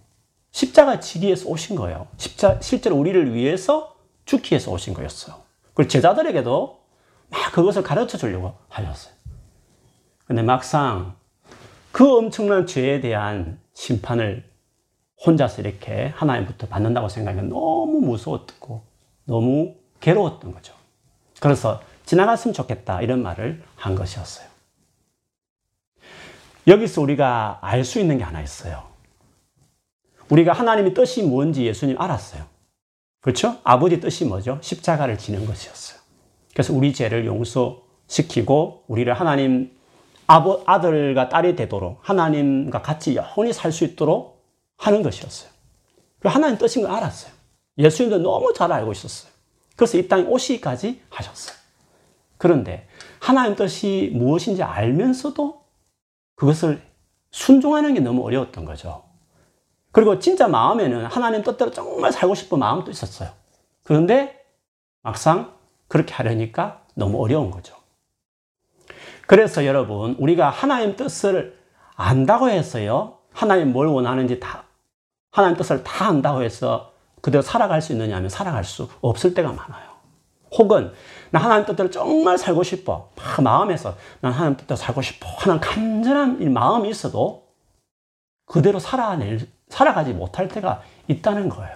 십자가 0.52 1.00
지기 1.00 1.28
위해서 1.28 1.48
오신 1.48 1.78
거예요. 1.78 2.08
십자, 2.18 2.60
실제로 2.60 2.98
우리를 2.98 3.34
위해서 3.34 3.96
위해서 4.38 4.72
오신 4.72 4.94
거였어요. 4.94 5.36
그리고 5.74 5.90
제자들에게도 5.90 6.82
막 7.30 7.52
그것을 7.54 7.84
가르쳐 7.84 8.18
주려고 8.18 8.56
하셨어요. 8.70 9.14
근데 10.26 10.42
막상 10.42 11.16
그 11.92 12.18
엄청난 12.18 12.66
죄에 12.66 13.02
대한 13.02 13.60
심판을 13.74 14.50
혼자서 15.26 15.62
이렇게 15.62 16.08
하나님부터 16.16 16.68
받는다고 16.68 17.10
생각하면 17.10 17.50
너무 17.50 18.00
무서웠고 18.02 18.84
너무 19.26 19.76
괴로웠던 20.00 20.52
거죠. 20.54 20.74
그래서 21.40 21.82
지나갔으면 22.06 22.54
좋겠다 22.54 23.02
이런 23.02 23.22
말을 23.22 23.64
한 23.76 23.96
것이었어요. 23.96 24.48
여기서 26.68 27.02
우리가 27.02 27.60
알 27.62 27.84
수 27.84 28.00
있는 28.00 28.18
게 28.18 28.24
하나 28.24 28.42
있어요. 28.42 28.84
우리가 30.30 30.54
하나님의 30.54 30.94
뜻이 30.94 31.24
뭔지 31.24 31.66
예수님 31.66 32.00
알았어요. 32.00 32.46
그렇죠? 33.22 33.58
아버지 33.64 34.00
뜻이 34.00 34.26
뭐죠? 34.26 34.58
십자가를 34.62 35.18
지는 35.18 35.46
것이었어요. 35.46 36.00
그래서 36.54 36.74
우리 36.74 36.92
죄를 36.94 37.26
용서시키고 37.26 38.84
우리를 38.88 39.14
하나님 39.14 39.72
아버, 40.28 40.64
아들과 40.66 41.30
딸이 41.30 41.56
되도록 41.56 42.00
하나님과 42.02 42.82
같이 42.82 43.16
영원히 43.16 43.54
살 43.54 43.72
수 43.72 43.84
있도록 43.86 44.42
하는 44.78 45.04
것이었어요. 45.04 45.50
하나님 46.24 46.58
뜻인 46.58 46.82
걸 46.84 46.92
알았어요. 46.92 47.32
예수님도 47.78 48.20
너무 48.20 48.54
잘 48.54 48.72
알고 48.72 48.92
있었어요. 48.92 49.32
그래서 49.76 49.98
이 49.98 50.08
땅에 50.08 50.24
오시기까지 50.24 51.02
하셨어요. 51.10 51.56
그런데 52.38 52.88
하나님 53.20 53.56
뜻이 53.56 54.12
무엇인지 54.14 54.64
알면서도 54.64 55.62
그것을 56.36 56.82
순종하는 57.32 57.94
게 57.94 58.00
너무 58.00 58.26
어려웠던 58.26 58.66
거죠. 58.66 59.04
그리고 59.92 60.20
진짜 60.20 60.48
마음에는 60.48 61.06
하나님 61.06 61.44
뜻대로 61.44 61.72
정말 61.72 62.12
살고 62.12 62.36
싶은 62.36 62.60
마음도 62.60 62.92
있었어요. 62.92 63.30
그런데 63.84 64.44
막상 65.02 65.54
그렇게 65.88 66.14
하려니까 66.14 66.82
너무 66.96 67.22
어려운 67.22 67.52
거죠. 67.52 67.76
그래서 69.28 69.66
여러분, 69.66 70.16
우리가 70.20 70.50
하나님 70.50 70.96
뜻을 70.96 71.58
안다고 71.96 72.50
해서요, 72.50 73.18
하나님 73.34 73.72
뭘 73.72 73.88
원하는지 73.88 74.40
다, 74.40 74.66
하나님 75.32 75.58
뜻을 75.58 75.84
다 75.84 76.08
안다고 76.08 76.44
해서 76.44 76.92
그대로 77.22 77.42
살아갈 77.42 77.82
수 77.82 77.94
있느냐 77.94 78.18
하면 78.18 78.30
살아갈 78.30 78.64
수 78.64 78.90
없을 79.02 79.34
때가 79.34 79.54
많아요. 79.54 79.90
혹은, 80.58 80.92
나 81.30 81.40
하나님 81.40 81.66
뜻대로 81.66 81.90
정말 81.90 82.38
살고 82.38 82.64
싶어. 82.64 83.10
마음에서 83.42 83.96
난 84.20 84.34
하나님 84.34 84.58
뜻대로 84.58 84.76
살고 84.76 85.02
싶어. 85.02 85.28
하는 85.38 85.62
간절한 85.62 86.52
마음이 86.52 86.90
있어도 86.90 87.48
그대로 88.46 88.80
살아낼, 88.80 89.48
살아가지 89.72 90.14
못할 90.14 90.48
때가 90.50 90.82
있다는 91.08 91.50
거예요. 91.50 91.74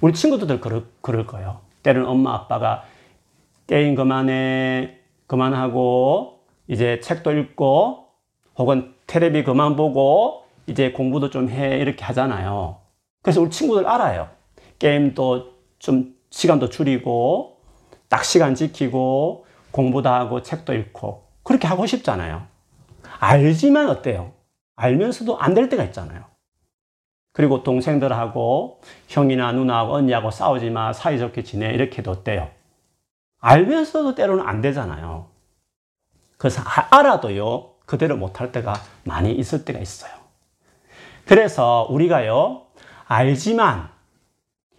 우리 0.00 0.12
친구들도 0.12 0.60
그럴, 0.60 0.84
그럴 1.00 1.26
거예요. 1.26 1.60
때로는 1.82 2.08
엄마, 2.08 2.34
아빠가 2.34 2.84
게임 3.66 3.94
그만해, 3.94 4.98
그만하고, 5.26 6.40
이제 6.68 7.00
책도 7.00 7.32
읽고, 7.32 8.06
혹은 8.58 8.94
테레비 9.06 9.44
그만 9.44 9.76
보고, 9.76 10.44
이제 10.66 10.90
공부도 10.92 11.30
좀 11.30 11.48
해, 11.48 11.78
이렇게 11.78 12.04
하잖아요. 12.04 12.78
그래서 13.22 13.40
우리 13.40 13.50
친구들 13.50 13.86
알아요. 13.88 14.28
게임도 14.78 15.52
좀 15.78 16.14
시간도 16.30 16.68
줄이고, 16.68 17.60
딱 18.08 18.24
시간 18.24 18.54
지키고, 18.54 19.46
공부도 19.70 20.08
하고, 20.08 20.42
책도 20.42 20.74
읽고, 20.74 21.24
그렇게 21.44 21.68
하고 21.68 21.86
싶잖아요. 21.86 22.42
알지만 23.20 23.88
어때요? 23.88 24.32
알면서도 24.76 25.38
안 25.38 25.54
될 25.54 25.68
때가 25.68 25.84
있잖아요. 25.84 26.24
그리고 27.36 27.62
동생들하고 27.62 28.80
형이나 29.08 29.52
누나하고 29.52 29.92
언니하고 29.92 30.30
싸우지 30.30 30.70
마, 30.70 30.94
사이좋게 30.94 31.42
지내, 31.42 31.68
이렇게 31.74 32.02
뒀대요. 32.02 32.48
알면서도 33.40 34.14
때로는 34.14 34.48
안 34.48 34.62
되잖아요. 34.62 35.26
그래서 36.38 36.62
알아도요, 36.64 37.72
그대로 37.84 38.16
못할 38.16 38.52
때가 38.52 38.76
많이 39.04 39.32
있을 39.32 39.66
때가 39.66 39.78
있어요. 39.80 40.12
그래서 41.26 41.86
우리가요, 41.90 42.62
알지만, 43.04 43.90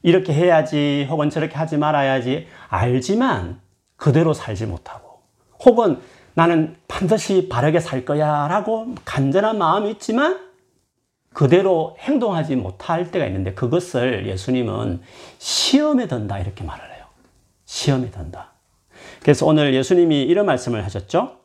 이렇게 0.02 0.34
해야지, 0.34 1.06
혹은 1.12 1.30
저렇게 1.30 1.56
하지 1.56 1.78
말아야지, 1.78 2.48
알지만, 2.70 3.62
그대로 3.98 4.34
살지 4.34 4.66
못하고, 4.66 5.22
혹은 5.64 6.02
나는 6.34 6.76
반드시 6.88 7.50
바르게 7.50 7.80
살 7.82 8.04
거야 8.04 8.48
라고 8.48 8.96
간절한 9.06 9.60
마음이 9.60 9.92
있지만, 9.92 10.47
그대로 11.38 11.96
행동하지 12.00 12.56
못할 12.56 13.12
때가 13.12 13.28
있는데, 13.28 13.54
그것을 13.54 14.26
예수님은 14.26 15.02
시험에 15.38 16.08
든다, 16.08 16.40
이렇게 16.40 16.64
말을 16.64 16.84
해요. 16.96 17.06
시험에 17.66 18.10
든다. 18.10 18.54
그래서 19.22 19.46
오늘 19.46 19.76
예수님이 19.76 20.24
이런 20.24 20.48
말씀을 20.48 20.84
하셨죠? 20.86 21.38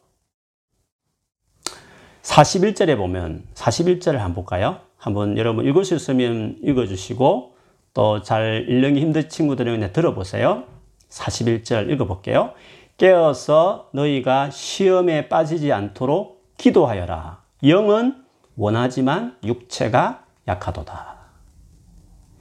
41절에 2.23 2.97
보면 2.97 3.45
41절을 3.53 4.12
한번 4.17 4.33
볼까요? 4.33 4.81
한번 4.97 5.37
여러분 5.37 5.67
읽을 5.67 5.85
수 5.85 5.95
있으면 5.95 6.57
읽어주시고 6.62 7.55
또 7.93 8.23
잘 8.23 8.64
읽는 8.71 8.95
게 8.95 9.01
힘든 9.01 9.29
친구들은 9.29 9.75
그냥 9.75 9.93
들어보세요. 9.93 10.64
41절 11.11 11.90
읽어볼게요. 11.90 12.55
깨어서 12.97 13.90
너희가 13.93 14.49
시험에 14.49 15.29
빠지지 15.29 15.71
않도록 15.71 16.55
기도하여라. 16.57 17.43
영은 17.67 18.22
원하지만 18.57 19.38
육체가 19.45 20.25
약하도다. 20.47 21.17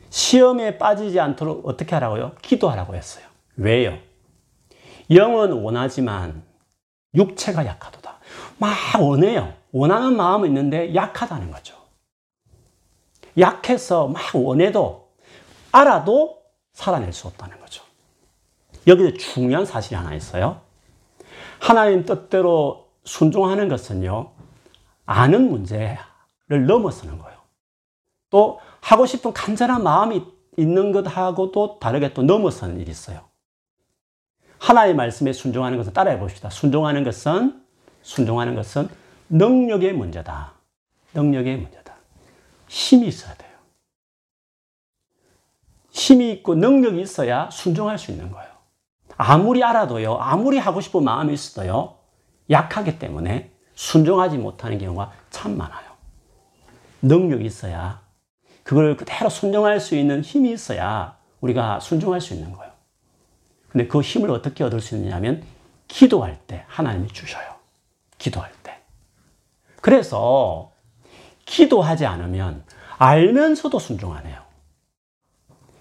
시험에 0.10 0.78
빠지지 0.78 1.20
않도록 1.20 1.68
어떻게 1.68 1.96
하라고요? 1.96 2.36
기도하라고 2.42 2.96
했어요. 2.96 3.26
왜요? 3.56 3.98
영은 5.10 5.52
원하지만 5.52 6.44
육체가 7.14 7.66
약하도다. 7.66 8.18
막 8.58 8.76
원해요. 9.00 9.54
원하는 9.72 10.16
마음은 10.16 10.48
있는데 10.50 10.94
약하다는 10.94 11.52
거죠. 11.52 11.76
약해서 13.38 14.08
막 14.08 14.22
원해도 14.34 15.10
알아도 15.72 16.42
살아낼 16.74 17.14
수 17.14 17.28
없다는 17.28 17.60
거죠. 17.60 17.84
여기서 18.88 19.18
중요한 19.18 19.66
사실이 19.66 19.96
하나 19.96 20.14
있어요. 20.14 20.62
하나님 21.60 22.06
뜻대로 22.06 22.88
순종하는 23.06 23.70
것은요, 23.70 24.32
아는 25.12 25.50
문제를 25.50 25.98
넘어서는 26.68 27.20
거예요. 27.20 27.38
또 28.30 28.60
하고 28.80 29.06
싶은 29.06 29.34
간절한 29.34 29.84
마음이 29.84 30.24
있는 30.58 30.92
것하고도 30.92 31.80
다르게 31.80 32.14
또 32.14 32.24
넘어서는 32.24 32.80
일이 32.80 32.92
있어요. 32.92 33.22
하나의 34.60 34.96
말씀에 34.96 35.34
순종하는 35.34 35.78
것을 35.78 35.92
따라해 35.92 36.20
봅시다. 36.20 36.50
순종하는 36.50 37.04
것은, 37.04 37.62
순종하는 38.04 38.56
것은 38.56 38.90
능력의 39.30 39.94
문제다. 39.94 40.54
능력의 41.14 41.58
문제다. 41.58 41.96
힘이 42.68 43.08
있어야 43.08 43.34
돼요. 43.36 43.52
힘이 45.90 46.32
있고 46.32 46.56
능력이 46.56 47.02
있어야 47.02 47.50
순종할 47.50 47.98
수 47.98 48.12
있는 48.12 48.32
거예요. 48.32 48.50
아무리 49.18 49.64
알아도요, 49.64 50.18
아무리 50.18 50.58
하고 50.58 50.80
싶은 50.80 51.04
마음이 51.04 51.34
있어도요, 51.34 51.98
약하기 52.50 52.98
때문에 52.98 53.51
순종하지 53.82 54.38
못하는 54.38 54.78
경우가 54.78 55.12
참 55.32 55.58
많아요. 55.58 55.90
능력이 57.02 57.44
있어야, 57.44 58.00
그걸 58.62 58.96
그대로 58.96 59.28
순종할 59.28 59.80
수 59.80 59.96
있는 59.96 60.22
힘이 60.22 60.52
있어야 60.52 61.18
우리가 61.42 61.80
순종할 61.80 62.22
수 62.22 62.36
있는 62.36 62.52
거예요. 62.54 62.72
근데 63.70 63.88
그 63.88 64.02
힘을 64.02 64.30
어떻게 64.30 64.64
얻을 64.64 64.82
수 64.82 64.96
있느냐면 64.96 65.44
기도할 65.88 66.38
때 66.46 66.64
하나님이 66.68 67.08
주셔요. 67.08 67.56
기도할 68.20 68.52
때. 68.62 68.80
그래서 69.82 70.72
기도하지 71.46 72.06
않으면 72.06 72.64
알면서도 73.00 73.80
순종 73.80 74.14
안 74.14 74.28
해요. 74.28 74.44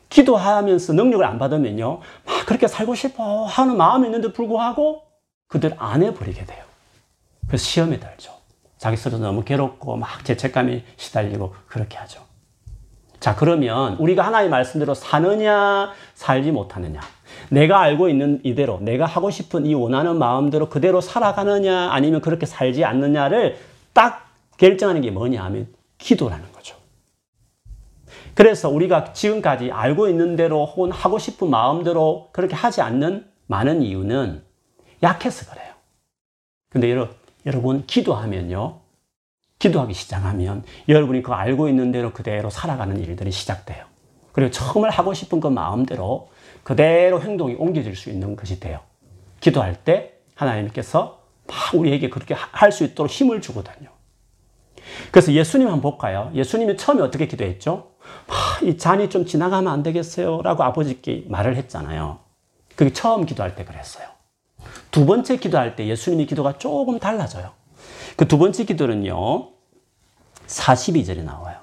기도하면서 0.08 0.94
능력을 0.94 1.22
안 1.22 1.38
받으면요. 1.38 2.00
막 2.24 2.46
그렇게 2.46 2.66
살고 2.66 2.94
싶어 2.94 3.44
하는 3.44 3.76
마음이 3.76 4.06
있는데 4.06 4.32
불구하고 4.32 5.02
그들 5.48 5.74
안 5.78 6.02
해버리게 6.02 6.46
돼요. 6.46 6.69
그래서 7.50 7.64
시험에 7.64 7.98
들죠. 7.98 8.32
자기 8.78 8.96
스스로 8.96 9.18
너무 9.18 9.42
괴롭고 9.42 9.96
막 9.96 10.24
죄책감이 10.24 10.84
시달리고 10.96 11.52
그렇게 11.66 11.98
하죠. 11.98 12.22
자, 13.18 13.34
그러면 13.34 13.96
우리가 13.96 14.24
하나의 14.24 14.48
말씀대로 14.48 14.94
사느냐, 14.94 15.92
살지 16.14 16.52
못하느냐. 16.52 17.00
내가 17.50 17.80
알고 17.80 18.08
있는 18.08 18.40
이대로, 18.44 18.78
내가 18.80 19.04
하고 19.04 19.30
싶은 19.30 19.66
이 19.66 19.74
원하는 19.74 20.16
마음대로 20.16 20.68
그대로 20.68 21.00
살아가느냐, 21.00 21.90
아니면 21.90 22.20
그렇게 22.20 22.46
살지 22.46 22.84
않느냐를 22.84 23.58
딱 23.92 24.30
결정하는 24.56 25.00
게 25.00 25.10
뭐냐 25.10 25.42
하면 25.42 25.66
기도라는 25.98 26.52
거죠. 26.52 26.76
그래서 28.34 28.70
우리가 28.70 29.12
지금까지 29.12 29.72
알고 29.72 30.08
있는 30.08 30.36
대로 30.36 30.64
혹은 30.66 30.92
하고 30.92 31.18
싶은 31.18 31.50
마음대로 31.50 32.28
그렇게 32.30 32.54
하지 32.54 32.80
않는 32.80 33.26
많은 33.48 33.82
이유는 33.82 34.44
약해서 35.02 35.50
그래요. 35.50 35.74
근데 36.70 36.88
여러분, 36.88 37.19
기도하면요. 37.86 38.78
기도하기 39.58 39.92
시작하면 39.94 40.64
여러분이 40.88 41.22
그 41.22 41.32
알고 41.32 41.68
있는 41.68 41.92
대로 41.92 42.12
그대로 42.12 42.50
살아가는 42.50 42.98
일들이 42.98 43.30
시작돼요. 43.30 43.84
그리고 44.32 44.50
정말 44.50 44.90
하고 44.90 45.12
싶은 45.12 45.40
그 45.40 45.48
마음대로 45.48 46.30
그대로 46.62 47.20
행동이 47.20 47.54
옮겨질 47.54 47.96
수 47.96 48.10
있는 48.10 48.36
것이 48.36 48.60
돼요. 48.60 48.80
기도할 49.40 49.84
때 49.84 50.14
하나님께서 50.34 51.20
막 51.46 51.74
우리에게 51.74 52.10
그렇게 52.10 52.34
할 52.34 52.72
수 52.72 52.84
있도록 52.84 53.10
힘을 53.10 53.40
주거든요. 53.40 53.90
그래서 55.10 55.32
예수님 55.32 55.66
한번 55.66 55.82
볼까요? 55.82 56.30
예수님이 56.34 56.76
처음에 56.76 57.02
어떻게 57.02 57.26
기도했죠? 57.26 57.90
이 58.62 58.76
잔이 58.78 59.10
좀 59.10 59.26
지나가면 59.26 59.72
안 59.72 59.82
되겠어요? 59.82 60.42
라고 60.42 60.62
아버지께 60.62 61.24
말을 61.28 61.56
했잖아요. 61.56 62.18
그게 62.76 62.92
처음 62.92 63.26
기도할 63.26 63.56
때 63.56 63.64
그랬어요. 63.64 64.06
두 64.90 65.06
번째 65.06 65.36
기도할 65.36 65.76
때 65.76 65.86
예수님의 65.86 66.26
기도가 66.26 66.58
조금 66.58 66.98
달라져요. 66.98 67.52
그 68.16 68.26
두 68.26 68.38
번째 68.38 68.64
기도는요, 68.64 69.48
42절에 70.46 71.22
나와요. 71.22 71.58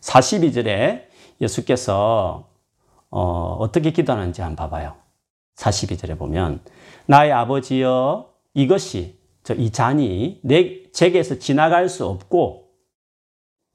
42절에 0.00 1.06
예수께서 1.40 2.48
어, 3.10 3.56
어떻게 3.60 3.92
기도하는지 3.92 4.42
한번 4.42 4.68
봐봐요. 4.68 4.94
42절에 5.56 6.18
보면 6.18 6.60
나의 7.06 7.32
아버지여 7.32 8.28
이것이 8.54 9.18
이 9.56 9.70
잔이 9.70 10.40
내 10.42 10.90
제게서 10.92 11.38
지나갈 11.38 11.88
수 11.88 12.06
없고 12.06 12.70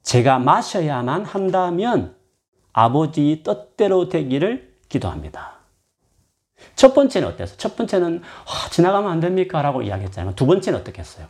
제가 0.04 0.40
마셔야만 0.40 1.24
한다면 1.26 2.16
아버지 2.74 3.42
뜻대로 3.44 4.10
되기를 4.10 4.76
기도합니다. 4.90 5.51
첫 6.82 6.96
번째는 6.96 7.28
어땠어? 7.28 7.58
첫 7.58 7.76
번째는 7.76 8.24
아, 8.24 8.70
지나가면 8.72 9.12
안 9.12 9.20
됩니까? 9.20 9.62
라고 9.62 9.84
이야기했잖아요. 9.84 10.34
두 10.34 10.48
번째는 10.48 10.80
어떻겠어요? 10.80 11.28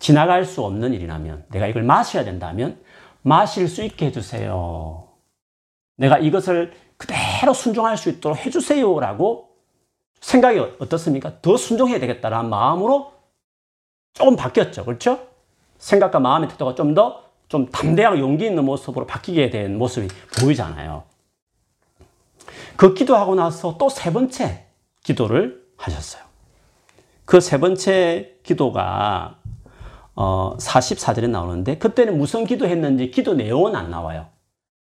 지나갈 0.00 0.44
수 0.44 0.64
없는 0.64 0.92
일이라면 0.92 1.44
내가 1.50 1.68
이걸 1.68 1.84
마셔야 1.84 2.24
된다면 2.24 2.80
마실 3.22 3.68
수 3.68 3.84
있게 3.84 4.06
해주세요. 4.06 5.06
내가 5.98 6.18
이것을 6.18 6.72
그대로 6.96 7.54
순종할 7.54 7.96
수 7.96 8.10
있도록 8.10 8.44
해주세요 8.44 8.98
라고 8.98 9.50
생각이 10.20 10.58
어떻습니까? 10.80 11.40
더 11.40 11.56
순종해야 11.56 12.00
되겠다라는 12.00 12.50
마음으로 12.50 13.12
조금 14.14 14.34
바뀌었죠. 14.34 14.84
그렇죠? 14.84 15.28
생각과 15.78 16.18
마음의 16.18 16.48
태도가 16.48 16.74
좀 16.74 16.92
더좀 16.94 17.70
담대하고 17.70 18.18
용기 18.18 18.46
있는 18.46 18.64
모습으로 18.64 19.06
바뀌게 19.06 19.50
된 19.50 19.78
모습이 19.78 20.08
보이잖아요. 20.40 21.13
그 22.76 22.94
기도하고 22.94 23.34
나서 23.34 23.76
또 23.78 23.88
세 23.88 24.12
번째 24.12 24.66
기도를 25.04 25.62
하셨어요. 25.76 26.22
그 27.24 27.40
세 27.40 27.58
번째 27.58 28.36
기도가 28.42 29.38
어, 30.14 30.56
44절에 30.58 31.28
나오는데 31.28 31.78
그때는 31.78 32.18
무슨 32.18 32.44
기도했는지 32.44 33.10
기도 33.10 33.34
내용은 33.34 33.74
안 33.74 33.90
나와요. 33.90 34.28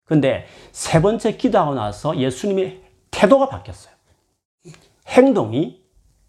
근데 0.06 0.46
세 0.72 1.02
번째 1.02 1.38
기도하고 1.38 1.74
나서 1.76 2.18
예수님의 2.18 2.82
태도가 3.12 3.48
바뀌었어요. 3.50 3.94
행동이 5.08 5.82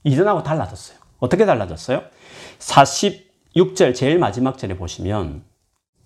이전하고 0.04 0.42
달라졌어요. 0.42 0.98
어떻게 1.18 1.44
달라졌어요? 1.46 2.02
46절 2.58 3.94
제일 3.94 4.18
마지막 4.18 4.58
절에 4.58 4.76
보시면 4.76 5.44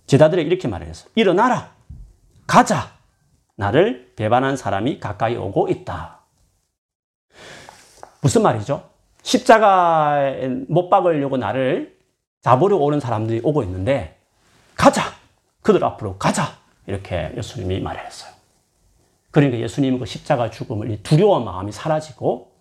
제자들에게 0.06 0.48
이렇게 0.48 0.68
말했어요. 0.68 1.10
일어나라. 1.14 1.72
가자. 2.46 2.97
나를 3.58 4.12
배반한 4.14 4.56
사람이 4.56 5.00
가까이 5.00 5.36
오고 5.36 5.68
있다. 5.68 6.20
무슨 8.22 8.42
말이죠? 8.42 8.88
십자가에 9.22 10.46
못 10.68 10.88
박으려고 10.88 11.36
나를 11.36 11.98
잡으려 12.40 12.76
오는 12.76 13.00
사람들이 13.00 13.40
오고 13.42 13.64
있는데 13.64 14.16
가자! 14.76 15.02
그들 15.62 15.84
앞으로 15.84 16.18
가자! 16.18 16.56
이렇게 16.86 17.32
예수님이 17.36 17.80
말했어요. 17.80 18.32
그러니까 19.32 19.58
예수님은 19.58 19.98
그 19.98 20.06
십자가 20.06 20.50
죽음을 20.50 21.02
두려운 21.02 21.44
마음이 21.44 21.72
사라지고 21.72 22.52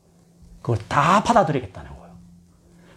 그걸 0.64 0.80
다 0.90 1.24
받아들이겠다는 1.24 1.92
거예요. 1.96 2.16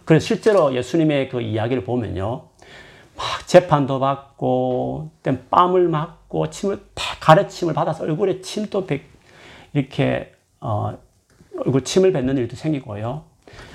그래서 0.05 0.25
실제로 0.25 0.73
예수님의 0.73 1.29
그 1.29 1.39
이야기를 1.39 1.83
보면요. 1.83 2.47
막 3.15 3.47
재판도 3.47 3.99
받고, 3.99 5.11
뺨을 5.51 5.87
맞고, 5.87 6.20
침을 6.49 6.79
팍 6.95 7.19
가래침을 7.19 7.73
받아서 7.73 8.03
얼굴에 8.03 8.41
침도 8.41 8.87
이렇게, 9.73 10.33
어, 10.59 10.97
얼굴 11.57 11.83
침을 11.83 12.11
뱉는 12.11 12.37
일도 12.37 12.55
생기고요. 12.55 13.23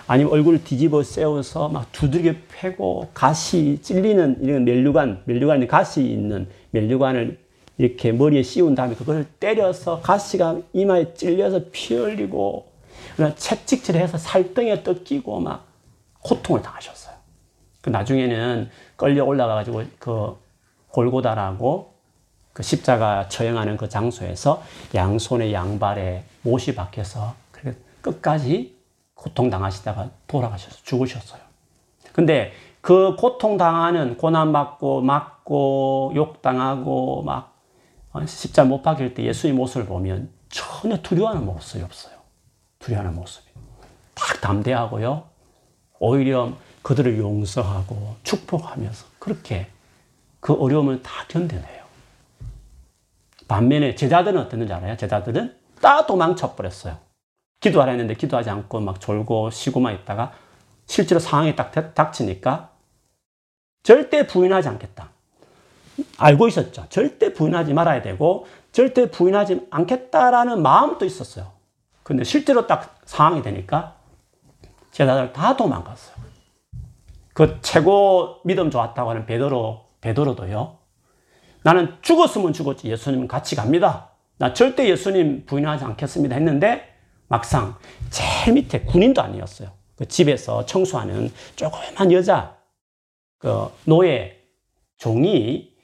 아니면 0.07 0.33
얼굴을 0.33 0.65
뒤집어 0.65 1.03
세워서 1.03 1.69
막 1.69 1.91
두들겨 1.93 2.35
패고 2.53 3.11
가시 3.13 3.79
찔리는 3.83 4.39
이런 4.43 4.65
멜류관, 4.65 5.23
멜류관에 5.25 5.67
가시 5.67 6.05
있는 6.05 6.49
멜류관을 6.71 7.39
이렇게 7.79 8.13
머리에 8.13 8.43
씌운 8.43 8.75
다음에 8.75 8.95
그걸 8.95 9.25
때려서 9.39 10.01
가시가 10.01 10.61
이마에 10.73 11.15
찔려서 11.15 11.67
피 11.73 11.95
흘리고 11.95 12.67
채찍질해서 13.37 14.19
살등에 14.19 14.83
뜯기고 14.83 15.41
막 15.41 15.67
고통을 16.23 16.63
당하셨어요. 16.63 17.15
그 17.83 17.91
나중에는 17.91 18.71
끌려 18.97 19.25
올라가가지고 19.25 19.83
그 19.99 20.37
골고다라고 20.89 21.96
그 22.57 22.63
십자가 22.63 23.29
처형하는 23.29 23.77
그 23.77 23.87
장소에서 23.87 24.63
양손에 24.95 25.53
양발에 25.53 26.25
못이 26.41 26.75
박혀서 26.75 27.35
끝까지 28.01 28.75
고통당하시다가 29.13 30.09
돌아가셔서 30.27 30.79
죽으셨어요. 30.83 31.43
근데 32.15 32.55
그 32.81 33.15
고통당하는 33.17 34.17
고난받고 34.17 35.03
맞고 35.03 36.13
욕당하고 36.17 37.25
막 37.25 37.59
십자가 38.25 38.67
못 38.67 38.81
박힐 38.81 39.13
때 39.13 39.25
예수의 39.25 39.53
모습을 39.53 39.85
보면 39.85 40.31
전혀 40.49 40.97
두려워하는 41.03 41.45
모습이 41.45 41.85
없어요. 41.85 42.15
두려워하는 42.79 43.15
모습이. 43.15 43.47
딱 44.15 44.41
담대하고요. 44.41 45.25
오히려 45.99 46.55
그들을 46.81 47.19
용서하고 47.19 48.17
축복하면서 48.23 49.05
그렇게 49.19 49.67
그 50.41 50.55
어려움을 50.55 51.03
다 51.03 51.11
견뎌내요. 51.29 51.86
반면에 53.49 53.95
제자들은 53.95 54.41
어땠는지 54.41 54.73
알아요? 54.73 54.97
제자들은 54.97 55.55
다 55.81 56.07
도망쳐 56.07 56.55
버렸어요. 56.55 56.99
기도하라 57.61 57.93
했는데 57.93 58.15
기도하지 58.15 58.51
않고 58.51 58.81
막 58.81 59.01
졸고 59.01 59.51
쉬고만 59.51 59.95
있다가 59.95 60.33
실제로 60.87 61.19
상황이 61.19 61.57
딱 61.57 61.73
닥치니까 61.95 62.71
절대 63.83 64.27
부인하지 64.27 64.69
않겠다. 64.69 65.11
알고 66.19 66.49
있었죠. 66.49 66.87
절대 66.89 67.33
부인하지 67.33 67.73
말아야 67.73 68.03
되고 68.03 68.47
절대 68.73 69.11
부인하지 69.11 69.69
않겠다라는 69.71 70.61
마음도 70.61 71.05
있었어요. 71.05 71.53
근데 72.03 72.25
실제로 72.25 72.67
딱 72.67 73.01
상황이 73.05 73.43
되니까 73.43 73.97
제자들 74.91 75.33
다 75.33 75.57
도망갔어요. 75.57 76.17
그 77.33 77.59
최고 77.63 78.41
믿음 78.45 78.71
좋았다고 78.71 79.11
하는 79.11 79.27
베드로 79.27 79.85
베드로도요. 80.01 80.79
나는 81.67 81.97
죽었으면 82.01 82.53
죽었지 82.53 82.87
예수님 82.87 83.27
같이 83.27 83.57
갑니다. 83.57 84.11
나 84.39 84.55
절대 84.55 84.89
예수님 84.89 85.47
부인하지 85.47 85.85
않겠습니다 85.85 86.37
했는데 86.37 86.95
막상 87.27 87.75
제일 88.09 88.55
밑에 88.55 88.83
군인도 88.83 89.21
아니었어요. 89.21 89.71
그 89.97 90.07
집에서 90.07 90.65
청소하는 90.65 91.33
조그만 91.57 92.13
여자, 92.13 92.57
그 93.39 93.69
노예 93.85 94.37
종이 94.97 95.75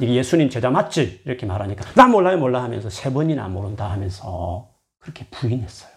예수님 0.00 0.48
제자 0.48 0.70
맞지? 0.70 1.20
이렇게 1.26 1.44
말하니까 1.44 1.92
나 1.92 2.06
몰라요 2.08 2.38
몰라 2.38 2.62
하면서 2.62 2.88
세 2.88 3.12
번이나 3.12 3.48
모른다 3.48 3.90
하면서 3.90 4.70
그렇게 4.98 5.26
부인했어요. 5.30 5.90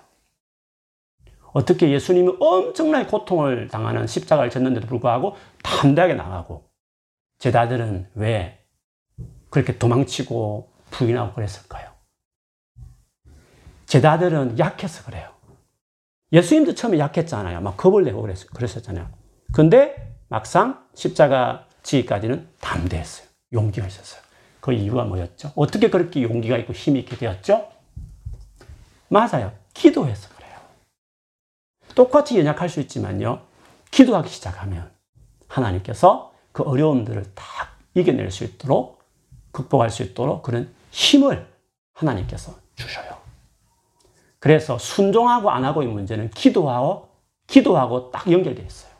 어떻게 1.54 1.90
예수님이 1.90 2.36
엄청나게 2.38 3.10
고통을 3.10 3.70
당하는 3.70 4.08
십자가를 4.08 4.50
졌는데도 4.52 4.88
불구하고 4.88 5.38
담대하게 5.64 6.16
나가고 6.16 6.70
제자들은 7.38 8.10
왜 8.16 8.61
그렇게 9.52 9.78
도망치고 9.78 10.72
부인하고 10.90 11.36
그랬을까요? 11.36 11.92
제자들은 13.86 14.58
약해서 14.58 15.04
그래요. 15.04 15.30
예수님도 16.32 16.74
처음에 16.76 16.98
약했잖아요. 16.98 17.60
막 17.60 17.76
겁을 17.76 18.06
내고 18.06 18.22
그랬, 18.22 18.48
그랬었잖아요. 18.48 19.10
근데 19.54 20.16
막상 20.30 20.88
십자가 20.96 21.68
지기까지는 21.84 22.48
담대했어요. 22.62 23.28
용기가 23.52 23.86
있었어요. 23.86 24.22
그 24.62 24.72
이유가 24.72 25.04
뭐였죠? 25.04 25.52
어떻게 25.56 25.90
그렇게 25.90 26.24
용기가 26.24 26.58
있고 26.58 26.72
힘이 26.72 27.02
있게 27.02 27.18
되었죠? 27.18 27.70
맞아요. 29.10 29.52
기도해서 29.74 30.30
그래요. 30.36 30.58
똑같이 31.96 32.40
연약할 32.40 32.70
수 32.70 32.80
있지만요. 32.80 33.42
기도하기 33.90 34.30
시작하면 34.30 34.90
하나님께서 35.50 36.34
그 36.54 36.64
어려움들을 36.64 37.34
다 37.36 37.44
이겨낼 37.94 38.32
수 38.32 38.46
있도록 38.46 39.01
극복할 39.52 39.90
수 39.90 40.04
있도록 40.04 40.44
그런 40.44 40.74
힘을 40.92 41.48
하나님께서 41.94 42.54
주셔요. 42.76 43.18
그래서 44.40 44.78
순종하고 44.78 45.52
안 45.52 45.64
하고의 45.66 45.88
문제는 45.88 46.32
기도하고, 46.32 47.10
기도하고 47.48 48.12
딱 48.12 48.32
연결되어 48.32 48.66
있어요. 48.66 48.92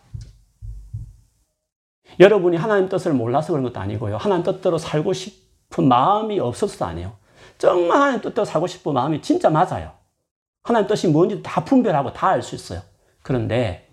여러분이 2.20 2.58
하나님 2.58 2.90
뜻을 2.90 3.14
몰라서 3.14 3.54
그런 3.54 3.64
것도 3.64 3.80
아니고요. 3.80 4.18
하나님 4.18 4.44
뜻대로 4.44 4.78
살고 4.78 5.14
싶은 5.14 5.88
마음이 5.88 6.40
없어서도 6.40 6.86
아니에요. 6.86 7.14
정말 7.58 7.98
하나님 8.02 8.22
뜻대로 8.22 8.46
살고 8.46 8.68
싶은 8.68 8.94
마음이 8.94 9.22
진짜 9.22 9.50
맞아요. 9.50 9.92
하나님 10.64 10.88
뜻이 10.88 11.08
뭔지 11.08 11.42
다 11.42 11.64
분별하고 11.64 12.14
다 12.14 12.28
알 12.28 12.44
수 12.44 12.54
있어요. 12.56 12.82
그런데 13.24 13.88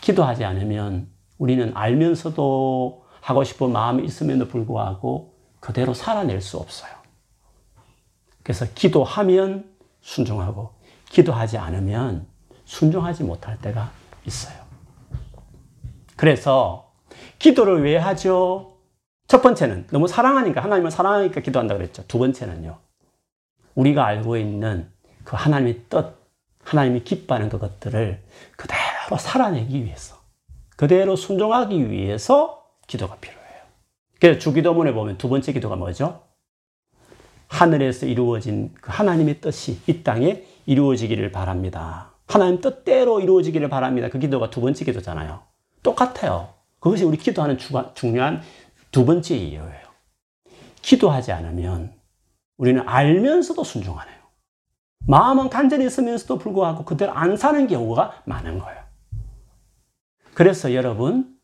기도하지 0.00 0.44
않으면 0.44 1.08
우리는 1.38 1.72
알면서도 1.76 3.04
하고 3.20 3.44
싶은 3.44 3.70
마음이 3.70 4.04
있음에도 4.04 4.48
불구하고 4.48 5.35
그대로 5.66 5.94
살아낼 5.94 6.40
수 6.40 6.58
없어요. 6.58 6.92
그래서 8.44 8.66
기도하면 8.72 9.68
순종하고 10.00 10.70
기도하지 11.08 11.58
않으면 11.58 12.28
순종하지 12.66 13.24
못할 13.24 13.58
때가 13.58 13.90
있어요. 14.26 14.54
그래서 16.14 16.92
기도를 17.40 17.82
왜 17.82 17.96
하죠? 17.96 18.76
첫 19.26 19.42
번째는 19.42 19.88
너무 19.90 20.06
사랑하니까 20.06 20.62
하나님을 20.62 20.92
사랑하니까 20.92 21.40
기도한다 21.40 21.74
그랬죠. 21.74 22.06
두 22.06 22.20
번째는요. 22.20 22.78
우리가 23.74 24.06
알고 24.06 24.36
있는 24.36 24.88
그 25.24 25.34
하나님의 25.34 25.86
뜻, 25.88 26.14
하나님이 26.62 27.02
기뻐하는 27.02 27.48
그것들을 27.48 28.24
그대로 28.56 29.18
살아내기 29.18 29.84
위해서, 29.84 30.16
그대로 30.76 31.16
순종하기 31.16 31.90
위해서 31.90 32.64
기도가 32.86 33.16
필요해요. 33.16 33.45
그래서 34.20 34.38
주기도문에 34.38 34.92
보면 34.92 35.18
두 35.18 35.28
번째 35.28 35.52
기도가 35.52 35.76
뭐죠? 35.76 36.22
하늘에서 37.48 38.06
이루어진 38.06 38.72
그 38.80 38.90
하나님의 38.90 39.40
뜻이 39.40 39.80
이 39.86 40.02
땅에 40.02 40.44
이루어지기를 40.66 41.30
바랍니다. 41.32 42.12
하나님 42.26 42.60
뜻대로 42.60 43.20
이루어지기를 43.20 43.68
바랍니다. 43.68 44.08
그 44.08 44.18
기도가 44.18 44.50
두 44.50 44.60
번째 44.60 44.84
기도잖아요. 44.84 45.42
똑같아요. 45.82 46.54
그것이 46.80 47.04
우리 47.04 47.16
기도하는 47.16 47.56
중요한 47.94 48.42
두 48.90 49.04
번째 49.04 49.36
이유예요. 49.36 49.86
기도하지 50.82 51.32
않으면 51.32 51.92
우리는 52.56 52.82
알면서도 52.86 53.62
순종하네요. 53.62 54.16
마음은 55.06 55.50
간절히 55.50 55.86
있으면서도 55.86 56.38
불구하고 56.38 56.84
그대로 56.84 57.12
안 57.12 57.36
사는 57.36 57.66
경우가 57.66 58.22
많은 58.24 58.58
거예요. 58.58 58.80
그래서 60.34 60.74
여러분, 60.74 61.24
어, 61.26 61.35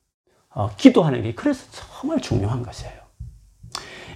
기도하는 0.76 1.22
게 1.22 1.34
그래서 1.34 1.66
정말 1.70 2.20
중요한 2.20 2.62
것이에요. 2.62 3.02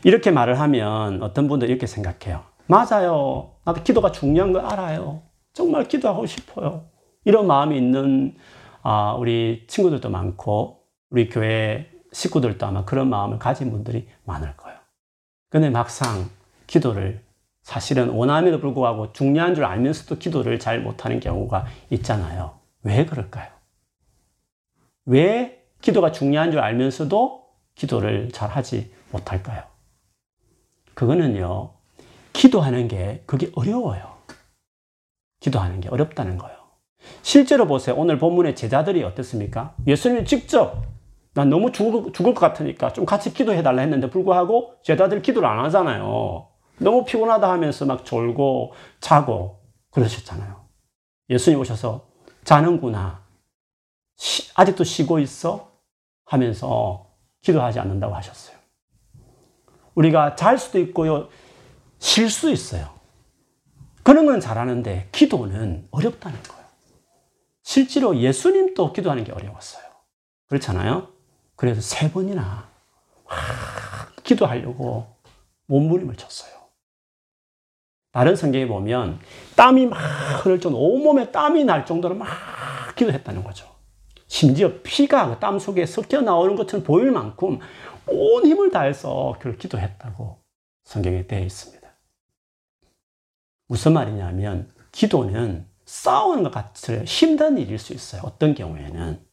이렇게 0.04 0.30
말을 0.30 0.60
하면 0.60 1.22
어떤 1.22 1.48
분들 1.48 1.68
이렇게 1.70 1.86
생각해요. 1.86 2.44
맞아요. 2.66 3.52
나도 3.64 3.82
기도가 3.82 4.12
중요한 4.12 4.52
걸 4.52 4.64
알아요. 4.64 5.22
정말 5.52 5.88
기도하고 5.88 6.26
싶어요. 6.26 6.84
이런 7.24 7.46
마음이 7.46 7.76
있는 7.76 8.36
아, 8.82 9.14
우리 9.14 9.64
친구들도 9.66 10.10
많고 10.10 10.82
우리 11.10 11.28
교회 11.28 11.90
식구들도 12.12 12.64
아마 12.64 12.84
그런 12.84 13.08
마음을 13.08 13.38
가진 13.38 13.70
분들이 13.70 14.08
많을 14.24 14.56
거예요. 14.56 14.78
근데 15.48 15.70
막상 15.70 16.28
기도를 16.66 17.24
사실은 17.62 18.10
원함에도 18.10 18.60
불구하고 18.60 19.12
중요한 19.12 19.54
줄 19.54 19.64
알면서도 19.64 20.18
기도를 20.18 20.58
잘 20.60 20.80
못하는 20.80 21.18
경우가 21.18 21.66
있잖아요. 21.90 22.58
왜 22.82 23.04
그럴까요? 23.06 23.48
왜 25.04 25.55
기도가 25.86 26.10
중요한 26.10 26.50
줄 26.50 26.58
알면서도 26.58 27.46
기도를 27.76 28.32
잘 28.32 28.50
하지 28.50 28.92
못할까요? 29.12 29.62
그거는요, 30.94 31.74
기도하는 32.32 32.88
게 32.88 33.22
그게 33.24 33.52
어려워요. 33.54 34.16
기도하는 35.38 35.80
게 35.80 35.88
어렵다는 35.88 36.38
거예요. 36.38 36.56
실제로 37.22 37.68
보세요. 37.68 37.94
오늘 37.96 38.18
본문의 38.18 38.56
제자들이 38.56 39.04
어떻습니까? 39.04 39.76
예수님이 39.86 40.24
직접 40.24 40.82
난 41.34 41.50
너무 41.50 41.70
죽을, 41.70 42.12
죽을 42.12 42.34
것 42.34 42.40
같으니까 42.40 42.92
좀 42.92 43.04
같이 43.06 43.32
기도해 43.32 43.62
달라 43.62 43.82
했는데 43.82 44.10
불구하고 44.10 44.74
제자들 44.82 45.22
기도를 45.22 45.48
안 45.48 45.64
하잖아요. 45.66 46.48
너무 46.78 47.04
피곤하다 47.04 47.48
하면서 47.48 47.84
막 47.84 48.04
졸고 48.04 48.72
자고 48.98 49.60
그러셨잖아요. 49.92 50.66
예수님 51.30 51.60
오셔서 51.60 52.08
자는구나. 52.42 53.24
시, 54.16 54.50
아직도 54.56 54.82
쉬고 54.82 55.20
있어? 55.20 55.75
하면서 56.26 57.06
기도하지 57.40 57.80
않는다고 57.80 58.14
하셨어요. 58.14 58.56
우리가 59.94 60.36
잘 60.36 60.58
수도 60.58 60.78
있고요. 60.80 61.28
쉴 61.98 62.28
수 62.28 62.50
있어요. 62.50 62.90
그런 64.02 64.26
건 64.26 64.40
잘하는데 64.40 65.08
기도는 65.12 65.88
어렵다는 65.90 66.42
거예요. 66.42 66.66
실제로 67.62 68.16
예수님도 68.16 68.92
기도하는 68.92 69.24
게 69.24 69.32
어려웠어요. 69.32 69.84
그렇잖아요? 70.48 71.08
그래서 71.56 71.80
세 71.80 72.12
번이나 72.12 72.68
기도하려고 74.22 75.06
몸부림을 75.66 76.16
쳤어요. 76.16 76.52
다른 78.12 78.36
성경에 78.36 78.66
보면 78.66 79.20
땀이 79.56 79.86
막 79.86 79.98
흐를 80.44 80.60
정도, 80.60 80.78
온몸에 80.78 81.30
땀이 81.32 81.64
날 81.64 81.84
정도로 81.84 82.14
막 82.14 82.28
기도했다는 82.96 83.42
거죠. 83.42 83.75
심지어 84.26 84.72
피가 84.82 85.30
그땀 85.30 85.58
속에 85.58 85.86
섞여 85.86 86.20
나오는 86.20 86.56
것처럼 86.56 86.84
보일 86.84 87.10
만큼 87.10 87.58
온 88.06 88.46
힘을 88.46 88.70
다해서 88.70 89.34
그걸 89.38 89.56
기도했다고 89.56 90.38
성경에 90.84 91.26
되어 91.26 91.40
있습니다. 91.40 91.86
무슨 93.68 93.92
말이냐면 93.92 94.70
기도는 94.92 95.66
싸우는 95.84 96.42
것 96.42 96.52
같이 96.52 97.02
힘든 97.04 97.58
일일 97.58 97.78
수 97.78 97.92
있어요. 97.92 98.22
어떤 98.24 98.54
경우에는. 98.54 99.24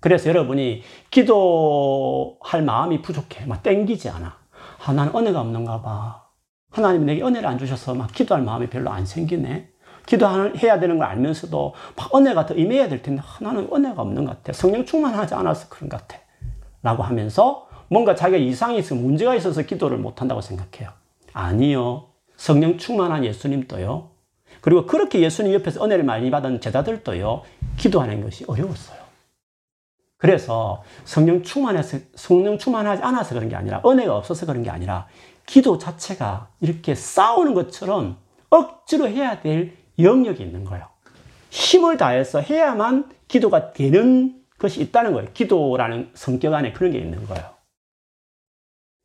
그래서 0.00 0.28
여러분이 0.28 0.82
기도할 1.10 2.62
마음이 2.62 3.02
부족해. 3.02 3.46
막 3.46 3.62
땡기지 3.62 4.08
않아. 4.08 4.38
아, 4.84 4.92
나는 4.92 5.14
은혜가 5.14 5.40
없는가 5.40 5.82
봐. 5.82 6.26
하나님이 6.70 7.04
내게 7.04 7.22
은혜를 7.22 7.46
안 7.48 7.58
주셔서 7.58 7.94
막 7.94 8.12
기도할 8.12 8.42
마음이 8.42 8.70
별로 8.70 8.90
안 8.90 9.04
생기네. 9.04 9.69
기도해야 10.10 10.80
되는 10.80 10.98
걸 10.98 11.06
알면서도 11.06 11.72
막 11.96 12.14
은혜가 12.14 12.46
더 12.46 12.54
임해야 12.54 12.88
될 12.88 13.00
텐데 13.00 13.22
아, 13.24 13.38
나는 13.40 13.68
은혜가 13.72 14.02
없는 14.02 14.24
것 14.24 14.30
같아. 14.30 14.52
성령 14.52 14.84
충만하지 14.84 15.34
않아서 15.34 15.68
그런 15.68 15.88
것 15.88 16.00
같아. 16.00 16.20
라고 16.82 17.04
하면서 17.04 17.68
뭔가 17.88 18.16
자기가 18.16 18.38
이상이 18.38 18.78
있어 18.78 18.96
문제가 18.96 19.36
있어서 19.36 19.62
기도를 19.62 19.98
못한다고 19.98 20.40
생각해요. 20.40 20.90
아니요. 21.32 22.06
성령 22.36 22.76
충만한 22.76 23.24
예수님도요. 23.24 24.08
그리고 24.60 24.86
그렇게 24.86 25.20
예수님 25.20 25.54
옆에서 25.54 25.84
은혜를 25.84 26.04
많이 26.04 26.28
받은 26.30 26.60
제자들도요. 26.60 27.42
기도하는 27.76 28.20
것이 28.22 28.44
어려웠어요. 28.48 28.98
그래서 30.16 30.82
성령 31.04 31.42
충만해서, 31.42 31.98
성령 32.16 32.58
충만하지 32.58 33.02
않아서 33.02 33.34
그런 33.34 33.48
게 33.48 33.56
아니라, 33.56 33.80
은혜가 33.86 34.16
없어서 34.16 34.44
그런 34.44 34.62
게 34.62 34.70
아니라, 34.70 35.06
기도 35.46 35.78
자체가 35.78 36.48
이렇게 36.60 36.94
싸우는 36.94 37.54
것처럼 37.54 38.18
억지로 38.50 39.08
해야 39.08 39.40
될 39.40 39.79
영역이 40.02 40.42
있는 40.42 40.64
거예요. 40.64 40.88
힘을 41.50 41.96
다해서 41.96 42.40
해야만 42.40 43.10
기도가 43.28 43.72
되는 43.72 44.44
것이 44.58 44.80
있다는 44.82 45.12
거예요. 45.12 45.30
기도라는 45.32 46.10
성격 46.14 46.54
안에 46.54 46.72
그런 46.72 46.92
게 46.92 46.98
있는 46.98 47.26
거예요. 47.26 47.54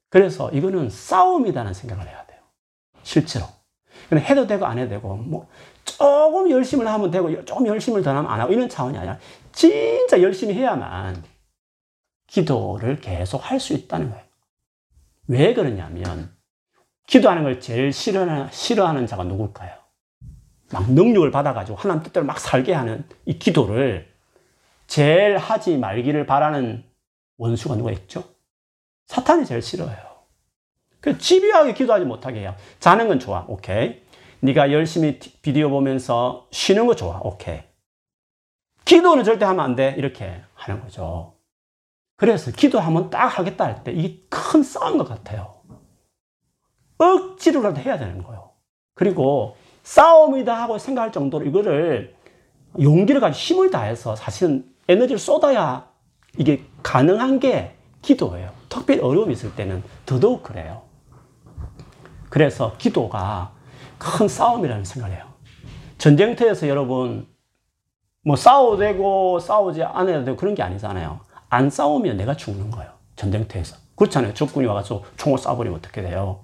그래서 0.09 0.49
이거는 0.51 0.89
싸움이라는 0.89 1.73
생각을 1.73 2.07
해야 2.07 2.25
돼요. 2.25 2.39
실제로. 3.03 3.45
해도 4.13 4.45
되고 4.45 4.65
안 4.65 4.77
해도 4.77 4.89
되고, 4.89 5.15
뭐, 5.15 5.47
조금 5.83 6.49
열심을 6.49 6.87
하면 6.87 7.11
되고, 7.11 7.43
조금 7.45 7.65
열심을 7.65 8.03
더 8.03 8.11
하면 8.11 8.29
안 8.29 8.39
하고, 8.39 8.53
이런 8.53 8.69
차원이 8.69 8.97
아니라, 8.97 9.17
진짜 9.51 10.21
열심히 10.21 10.53
해야만 10.53 11.23
기도를 12.27 12.99
계속 12.99 13.39
할 13.49 13.59
수 13.59 13.73
있다는 13.73 14.11
거예요. 14.11 14.23
왜 15.27 15.53
그러냐면, 15.53 16.35
기도하는 17.07 17.43
걸 17.43 17.59
제일 17.59 17.91
싫어하는, 17.91 18.51
싫어하는 18.51 19.07
자가 19.07 19.23
누굴까요? 19.23 19.84
막 20.71 20.91
능력을 20.91 21.29
받아가지고 21.31 21.77
하나님 21.77 22.03
뜻대로 22.03 22.25
막 22.25 22.39
살게 22.39 22.73
하는 22.73 23.05
이 23.25 23.37
기도를 23.37 24.11
제일 24.87 25.37
하지 25.37 25.77
말기를 25.77 26.25
바라는 26.25 26.83
원수가 27.37 27.75
누가 27.75 27.91
있죠? 27.91 28.23
사탄이 29.07 29.45
제일 29.45 29.61
싫어요. 29.61 29.95
그 30.99 31.17
집요하게 31.17 31.73
기도하지 31.73 32.05
못하게 32.05 32.39
해요. 32.41 32.55
자는 32.79 33.07
건 33.07 33.19
좋아. 33.19 33.45
오케이. 33.47 34.01
네가 34.39 34.71
열심히 34.71 35.19
비디오 35.19 35.69
보면서 35.69 36.47
쉬는 36.51 36.87
거 36.87 36.95
좋아. 36.95 37.19
오케이. 37.21 37.61
기도는 38.85 39.23
절대 39.23 39.45
하면 39.45 39.63
안 39.63 39.75
돼. 39.75 39.93
이렇게 39.97 40.41
하는 40.55 40.81
거죠. 40.81 41.35
그래서 42.17 42.51
기도하면 42.51 43.09
딱 43.09 43.27
하겠다 43.27 43.65
할 43.65 43.83
때 43.83 43.91
이게 43.91 44.25
큰 44.29 44.63
싸움 44.63 44.97
것 44.97 45.07
같아요. 45.07 45.55
억지로라도 46.97 47.81
해야 47.81 47.97
되는 47.97 48.23
거예요. 48.23 48.51
그리고 48.93 49.57
싸움이다 49.85 50.53
하고 50.53 50.77
생각할 50.77 51.11
정도로 51.11 51.45
이거를 51.45 52.15
용기를 52.81 53.21
가지고 53.21 53.39
힘을 53.39 53.69
다해서 53.69 54.15
사실은 54.15 54.65
에너지를 54.87 55.19
쏟아야 55.19 55.87
이게 56.37 56.63
가능한 56.83 57.39
게 57.39 57.75
기도예요. 58.01 58.49
특별히 58.67 58.99
어려움이 58.99 59.31
있을 59.33 59.55
때는 59.55 59.83
더더욱 60.05 60.43
그래요. 60.43 60.81
그래서 62.29 62.75
기도가 62.77 63.53
큰 63.97 64.27
싸움이라는 64.27 64.83
생각을 64.83 65.15
해요. 65.15 65.25
전쟁터에서 65.97 66.67
여러분, 66.67 67.27
뭐 68.23 68.35
싸워도 68.35 68.77
되고 68.77 69.39
싸우지 69.39 69.83
않아도 69.83 70.25
되고 70.25 70.35
그런 70.35 70.55
게 70.55 70.63
아니잖아요. 70.63 71.19
안 71.47 71.69
싸우면 71.69 72.17
내가 72.17 72.35
죽는 72.35 72.71
거예요. 72.71 72.91
전쟁터에서. 73.15 73.77
그렇잖아요. 73.95 74.33
적군이 74.33 74.65
와서 74.65 75.03
총을 75.15 75.37
쏴버리면 75.37 75.75
어떻게 75.75 76.01
돼요? 76.01 76.41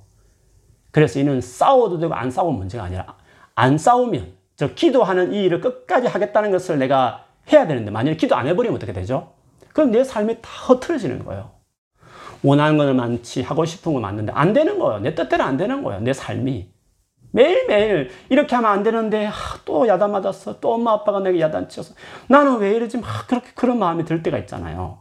그래서 0.92 1.20
이는 1.20 1.42
싸워도 1.42 2.00
되고 2.00 2.14
안 2.14 2.32
싸우면 2.32 2.58
문제가 2.58 2.86
아니라 2.86 3.21
안 3.56 3.78
싸우면 3.78 4.34
저 4.56 4.74
기도하는 4.74 5.34
이 5.34 5.44
일을 5.44 5.62
끝까지 5.62 6.08
하겠다는 6.08 6.52
것을 6.52 6.78
내가 6.80 7.26
해야 7.52 7.68
되는데 7.68 7.92
만약에 7.92 8.18
기도 8.18 8.36
안 8.36 8.48
해버리면 8.48 8.76
어떻게 8.76 8.94
되죠? 8.94 9.34
그럼 9.74 9.92
내 9.92 10.04
삶이 10.04 10.38
다 10.42 10.50
흐트러지는 10.68 11.26
거예요. 11.26 11.52
원하는 12.44 12.78
건 12.78 12.96
많지, 12.96 13.42
하고 13.44 13.66
싶은 13.66 13.94
건 13.94 14.02
많는데 14.02 14.32
안 14.34 14.54
되는 14.54 14.80
거예요. 14.80 15.00
내 15.00 15.16
뜻대로 15.16 15.44
안 15.44 15.58
되는 15.58 15.84
거예요. 15.84 16.02
내 16.02 16.14
삶이. 16.14 16.72
매일매일 17.34 18.12
이렇게 18.30 18.56
하면 18.56 18.72
안 18.72 18.84
되는데 18.84 19.28
아, 19.28 19.34
또 19.64 19.88
야단 19.88 20.12
맞았어. 20.12 20.60
또 20.60 20.74
엄마 20.74 20.92
아빠가 20.94 21.20
내게 21.20 21.40
야단 21.40 21.70
치어서 21.70 21.94
나는 22.28 22.58
왜 22.58 22.72
이러지? 22.76 22.98
막 22.98 23.28
그렇게 23.28 23.52
그런 23.56 23.80
마음이 23.80 24.04
들 24.06 24.22
때가 24.22 24.38
있잖아요. 24.40 25.00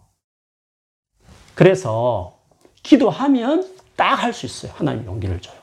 그래서 1.54 2.38
기도하면 2.82 3.66
딱 3.96 4.22
할 4.22 4.32
수 4.32 4.46
있어요. 4.46 4.72
하나님 4.76 5.04
용기를 5.06 5.40
줘요. 5.40 5.56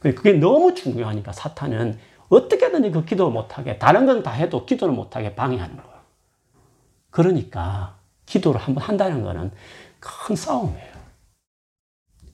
그게 0.00 0.32
너무 0.34 0.74
중요하니까 0.74 1.32
사탄은 1.32 1.98
어떻게든지 2.36 2.90
그 2.90 3.04
기도를 3.04 3.32
못하게, 3.32 3.78
다른 3.78 4.06
건 4.06 4.22
다 4.22 4.30
해도 4.30 4.64
기도를 4.64 4.94
못하게 4.94 5.34
방해하는 5.34 5.76
거예요. 5.76 5.92
그러니까 7.10 7.96
기도를 8.24 8.60
한번 8.60 8.84
한다는 8.84 9.22
거는 9.22 9.50
큰 10.00 10.34
싸움이에요. 10.34 10.92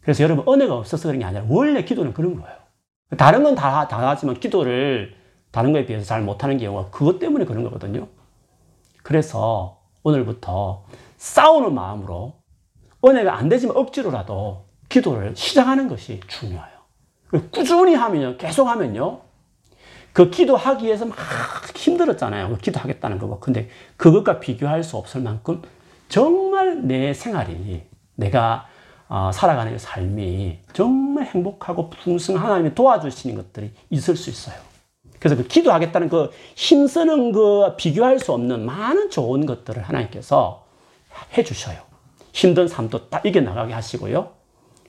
그래서 0.01 0.23
여러분, 0.23 0.51
은혜가 0.53 0.77
없어서 0.77 1.09
그런 1.09 1.19
게 1.19 1.25
아니라 1.25 1.45
원래 1.49 1.83
기도는 1.85 2.15
그런 2.15 2.41
거예요. 2.41 2.57
다른 3.17 3.43
건 3.43 3.55
다, 3.55 3.89
다 3.89 4.09
하지만 4.09 4.39
기도를 4.39 5.17
다른 5.51 5.73
거에 5.73 5.85
비해서 5.85 6.05
잘 6.05 6.23
못하는 6.23 6.59
경우가 6.59 6.91
그것 6.91 7.19
때문에 7.19 7.45
그런 7.45 7.65
거거든요. 7.65 8.07
그래서 9.03 9.81
오늘부터 10.05 10.85
싸우는 11.17 11.75
마음으로 11.75 12.35
은혜가 13.05 13.35
안 13.37 13.49
되지만 13.49 13.77
억지로라도 13.77 14.67
기도를 14.89 15.35
시작하는 15.35 15.89
것이 15.89 16.21
중요해요. 16.29 16.79
꾸준히 17.53 17.95
하면요, 17.95 18.37
계속 18.37 18.69
하면요, 18.69 19.21
그 20.18 20.31
기도하기 20.31 20.85
위해서 20.85 21.07
막 21.07 21.16
힘들었잖아요. 21.76 22.48
그 22.48 22.59
기도하겠다는 22.59 23.20
거고. 23.20 23.38
근데 23.38 23.68
그것과 23.96 24.40
비교할 24.40 24.83
수 24.83 24.96
없을 24.96 25.20
만큼 25.20 25.62
정말 26.09 26.88
내 26.88 27.14
생활이, 27.14 27.83
내가 28.16 28.66
어, 29.09 29.31
살아가는 29.33 29.78
삶이 29.78 30.59
정말 30.72 31.24
행복하고 31.26 31.90
풍성 31.90 32.35
하나님이 32.35 32.74
도와주시는 32.74 33.37
것들이 33.37 33.70
있을 33.90 34.16
수 34.16 34.28
있어요. 34.28 34.57
그래서 35.20 35.40
그 35.40 35.46
기도하겠다는 35.46 36.09
그 36.09 36.33
힘쓰는 36.57 37.31
그 37.31 37.76
비교할 37.76 38.18
수 38.18 38.33
없는 38.33 38.66
많은 38.66 39.11
좋은 39.11 39.46
것들을 39.46 39.81
하나님께서 39.85 40.66
해 41.35 41.44
주셔요. 41.44 41.78
힘든 42.33 42.66
삶도 42.66 43.09
딱 43.09 43.24
이겨나가게 43.24 43.72
하시고요. 43.72 44.33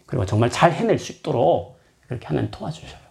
그리고 0.07 0.25
정말 0.25 0.49
잘 0.49 0.71
해낼 0.71 0.97
수 0.97 1.11
있도록 1.11 1.77
그렇게 2.07 2.25
하나님 2.25 2.49
도와주셔요. 2.49 3.08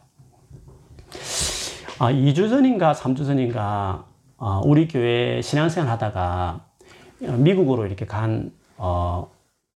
아, 2.00 2.12
2주 2.12 2.48
전인가 2.48 2.92
3주 2.92 3.26
전인가 3.26 4.04
어, 4.36 4.60
우리 4.64 4.86
교회 4.86 5.42
신앙생활 5.42 5.90
하다가 5.90 6.64
미국으로 7.18 7.86
이렇게 7.86 8.06
간 8.06 8.52
어, 8.76 9.28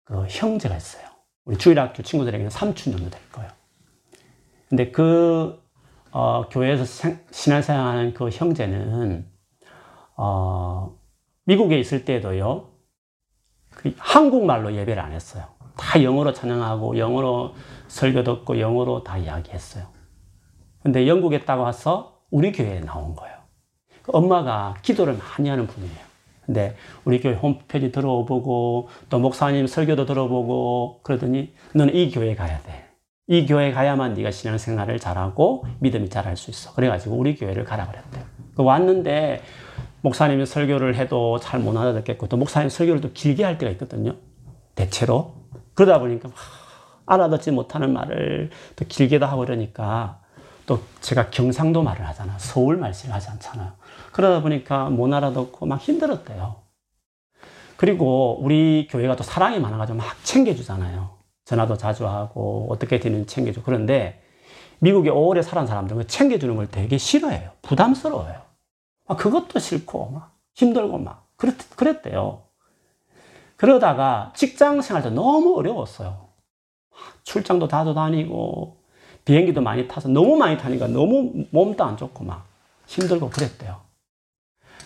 그 0.04 0.26
형제가 0.28 0.76
있어요. 0.76 1.06
우리 1.46 1.58
주일학교 1.58 2.04
친구들에게는 2.04 2.50
삼촌 2.50 2.92
정도 2.92 3.10
될 3.10 3.22
거예요. 3.32 3.50
근데 4.68 4.92
그 4.92 5.64
어, 6.12 6.50
교회에서 6.50 6.84
신앙생활하는 7.32 8.14
그 8.14 8.30
형제는 8.30 9.26
어, 10.18 10.98
미국에 11.46 11.80
있을 11.80 12.04
때도요 12.04 12.68
그 13.70 13.94
한국말로 13.98 14.76
예배를 14.76 15.02
안 15.02 15.14
했어요. 15.14 15.46
다 15.78 16.04
영어로 16.04 16.34
찬양하고 16.34 16.98
영어로 16.98 17.56
설교 17.88 18.26
듣고 18.26 18.60
영어로 18.60 19.06
다 19.06 19.18
이야기했어요. 19.18 19.99
근데 20.84 21.08
영국에 21.08 21.38
있다가 21.38 21.64
와서 21.64 22.22
우리 22.32 22.52
교회에 22.52 22.82
나온 22.82 23.16
거예요. 23.16 23.36
그 24.04 24.12
엄마가 24.14 24.76
기도를 24.82 25.18
많이 25.18 25.50
하는 25.50 25.68
분이에요. 25.68 26.10
근데 26.46 26.76
우리 27.06 27.20
교회 27.20 27.34
홈페이지 27.34 27.92
들어보고 27.92 28.90
또 29.10 29.20
목사님 29.20 29.68
설교도 29.68 30.06
들어보고 30.06 31.02
그러더니 31.04 31.54
너는 31.76 31.94
이 31.96 32.10
교회 32.12 32.34
가야 32.36 32.60
돼. 32.62 32.90
이 33.28 33.46
교회 33.46 33.72
가야만 33.72 34.16
네가 34.16 34.32
신앙생활을 34.32 35.00
잘하고 35.00 35.66
믿음이 35.80 36.10
잘할 36.10 36.36
수 36.36 36.50
있어. 36.50 36.74
그래가지고 36.74 37.16
우리 37.16 37.36
교회를 37.36 37.64
가라 37.66 37.88
그랬대요. 37.88 38.24
그 38.56 38.64
왔는데 38.64 39.44
목사님이 40.02 40.46
설교를 40.48 40.96
해도 40.96 41.38
잘 41.40 41.60
못 41.60 41.78
알아듣겠고 41.78 42.28
또 42.28 42.38
목사님 42.38 42.70
설교를 42.70 43.02
또 43.02 43.12
길게 43.14 43.44
할 43.44 43.58
때가 43.60 43.72
있거든요. 43.74 44.16
대체로. 44.74 45.34
그러다 45.76 46.00
보니까 46.00 46.30
알아듣지 47.06 47.52
못하는 47.52 47.94
말을 47.94 48.50
또 48.76 48.86
길게도 48.88 49.26
하고 49.26 49.44
이러니까 49.44 50.22
또 50.70 50.84
제가 51.02 51.32
경상도 51.32 51.82
말을 51.82 52.08
하잖아. 52.08 52.38
서울 52.38 52.78
말씀을 52.78 53.16
하지 53.16 53.28
않잖아요. 53.30 53.72
그러다 54.12 54.44
보니까 54.44 54.92
못 54.92 55.12
알아듣고 55.12 55.66
막 55.66 55.82
힘들었대요. 55.82 56.58
그리고 57.76 58.38
우리 58.40 58.88
교회가 58.88 59.16
또 59.16 59.24
사랑이 59.24 59.60
많아가지고 59.60 59.98
막 59.98 60.24
챙겨주잖아요. 60.24 61.18
전화도 61.46 61.76
자주 61.78 62.08
하고 62.08 62.68
어떻게 62.70 63.00
되는 63.00 63.26
챙겨주고 63.26 63.66
그런데 63.66 64.22
미국에 64.78 65.10
오래 65.10 65.42
살은 65.42 65.66
사람들은 65.66 66.08
챙겨주는 66.08 66.56
걸 66.56 66.68
되게 66.68 67.00
싫어해요. 67.00 67.50
부담스러워요. 67.64 68.40
막 69.08 69.18
그것도 69.18 69.58
싫고 69.58 70.12
막 70.12 70.38
힘들고 70.54 71.00
막 71.00 71.30
그랬, 71.36 71.56
그랬대요. 71.76 72.44
그러다가 73.56 74.34
직장 74.36 74.84
생활도 74.84 75.10
너무 75.10 75.58
어려웠어요. 75.58 76.28
출장도 77.24 77.68
다도 77.68 77.96
다니고 77.96 78.79
비행기도 79.30 79.62
많이 79.62 79.88
타서 79.88 80.10
너무 80.10 80.38
많이 80.38 80.58
타니까 80.58 80.88
너무 80.88 81.46
몸도 81.52 81.84
안 81.84 81.98
좋고 81.98 82.24
막 82.24 82.48
힘들고 82.88 83.30
그랬대요. 83.30 83.80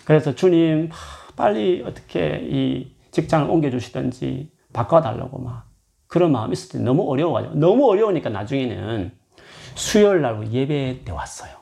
그래서 0.04 0.36
주님 0.36 0.90
빨리 1.38 1.82
어떻게 1.82 2.42
이 2.44 2.94
직장을 3.12 3.50
옮겨주시든지 3.50 4.52
바꿔달라고 4.74 5.40
막 5.40 5.70
그런 6.08 6.34
마음이 6.34 6.52
있을 6.52 6.78
때 6.78 6.84
너무 6.84 7.10
어려워가지고 7.10 7.56
너무 7.56 7.90
어려우니까 7.90 8.32
나중에는 8.32 9.18
수요일 9.76 10.20
날 10.20 10.52
예배 10.52 11.06
때 11.06 11.14
왔어요. 11.14 11.56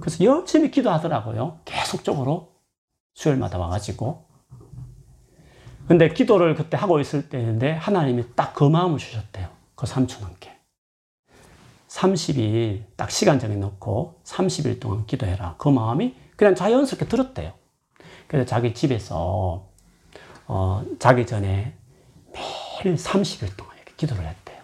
그래서 0.00 0.24
열심히 0.24 0.70
기도하더라고요. 0.70 1.58
계속적으로 1.66 2.54
수요일마다 3.12 3.58
와가지고. 3.58 4.24
근데 5.86 6.08
기도를 6.08 6.54
그때 6.54 6.78
하고 6.78 6.98
있을 6.98 7.28
때인데 7.28 7.72
하나님이 7.72 8.34
딱 8.34 8.54
그 8.54 8.64
마음을 8.64 8.96
주셨대요. 8.96 9.48
그 9.74 9.84
삼촌한테. 9.84 10.53
30일 11.94 12.82
딱 12.96 13.10
시간 13.10 13.38
정해놓고 13.38 14.20
30일 14.24 14.80
동안 14.80 15.06
기도해라. 15.06 15.54
그 15.58 15.68
마음이 15.68 16.16
그냥 16.36 16.54
자연스럽게 16.56 17.06
들었대요. 17.06 17.52
그래서 18.26 18.46
자기 18.46 18.74
집에서 18.74 19.68
어, 20.46 20.84
자기 20.98 21.24
전에 21.24 21.74
매일 22.32 22.96
30일 22.96 23.56
동안 23.56 23.76
이렇게 23.76 23.92
기도를 23.96 24.26
했대요. 24.26 24.58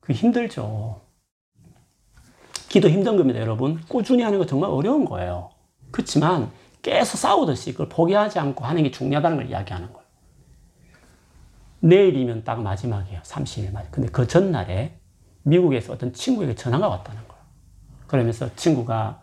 그 0.00 0.12
힘들죠. 0.12 1.00
기도 2.68 2.88
힘든 2.88 3.16
겁니다, 3.16 3.40
여러분. 3.40 3.80
꾸준히 3.88 4.22
하는 4.22 4.38
거 4.38 4.44
정말 4.44 4.70
어려운 4.70 5.06
거예요. 5.06 5.50
그렇지만 5.90 6.50
계속 6.82 7.16
싸우듯이 7.16 7.72
그걸 7.72 7.88
포기하지 7.88 8.38
않고 8.38 8.64
하는 8.64 8.82
게 8.82 8.90
중요하다는 8.90 9.36
걸 9.38 9.50
이야기하는 9.50 9.92
거예요. 9.92 10.06
내일이면 11.80 12.44
딱 12.44 12.62
마지막이에요. 12.62 13.22
30일 13.22 13.72
마지막. 13.72 13.90
근데 13.90 14.08
그 14.10 14.26
전날에 14.26 14.99
미국에서 15.42 15.92
어떤 15.92 16.12
친구에게 16.12 16.54
전화가 16.54 16.88
왔다는 16.88 17.20
거예요. 17.26 17.42
그러면서 18.06 18.54
친구가 18.56 19.20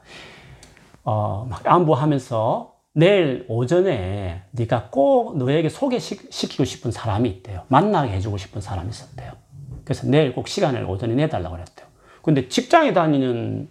어, 1.04 1.48
막 1.50 1.66
안부하면서 1.66 2.74
내일 2.94 3.46
오전에 3.48 4.44
네가 4.52 4.90
꼭 4.90 5.38
너에게 5.38 5.70
소개시키고 5.70 6.66
싶은 6.66 6.92
사람이 6.92 7.30
있대요. 7.30 7.64
만나게 7.68 8.12
해주고 8.14 8.38
싶은 8.38 8.60
사람이 8.60 8.90
있었대요. 8.90 9.32
그래서 9.84 10.08
내일 10.08 10.34
꼭 10.34 10.48
시간을 10.48 10.84
오전에 10.86 11.14
내달라고 11.14 11.56
그랬대요. 11.56 11.88
근데 12.24 12.50
직장에 12.50 12.94
다니는 12.94 13.70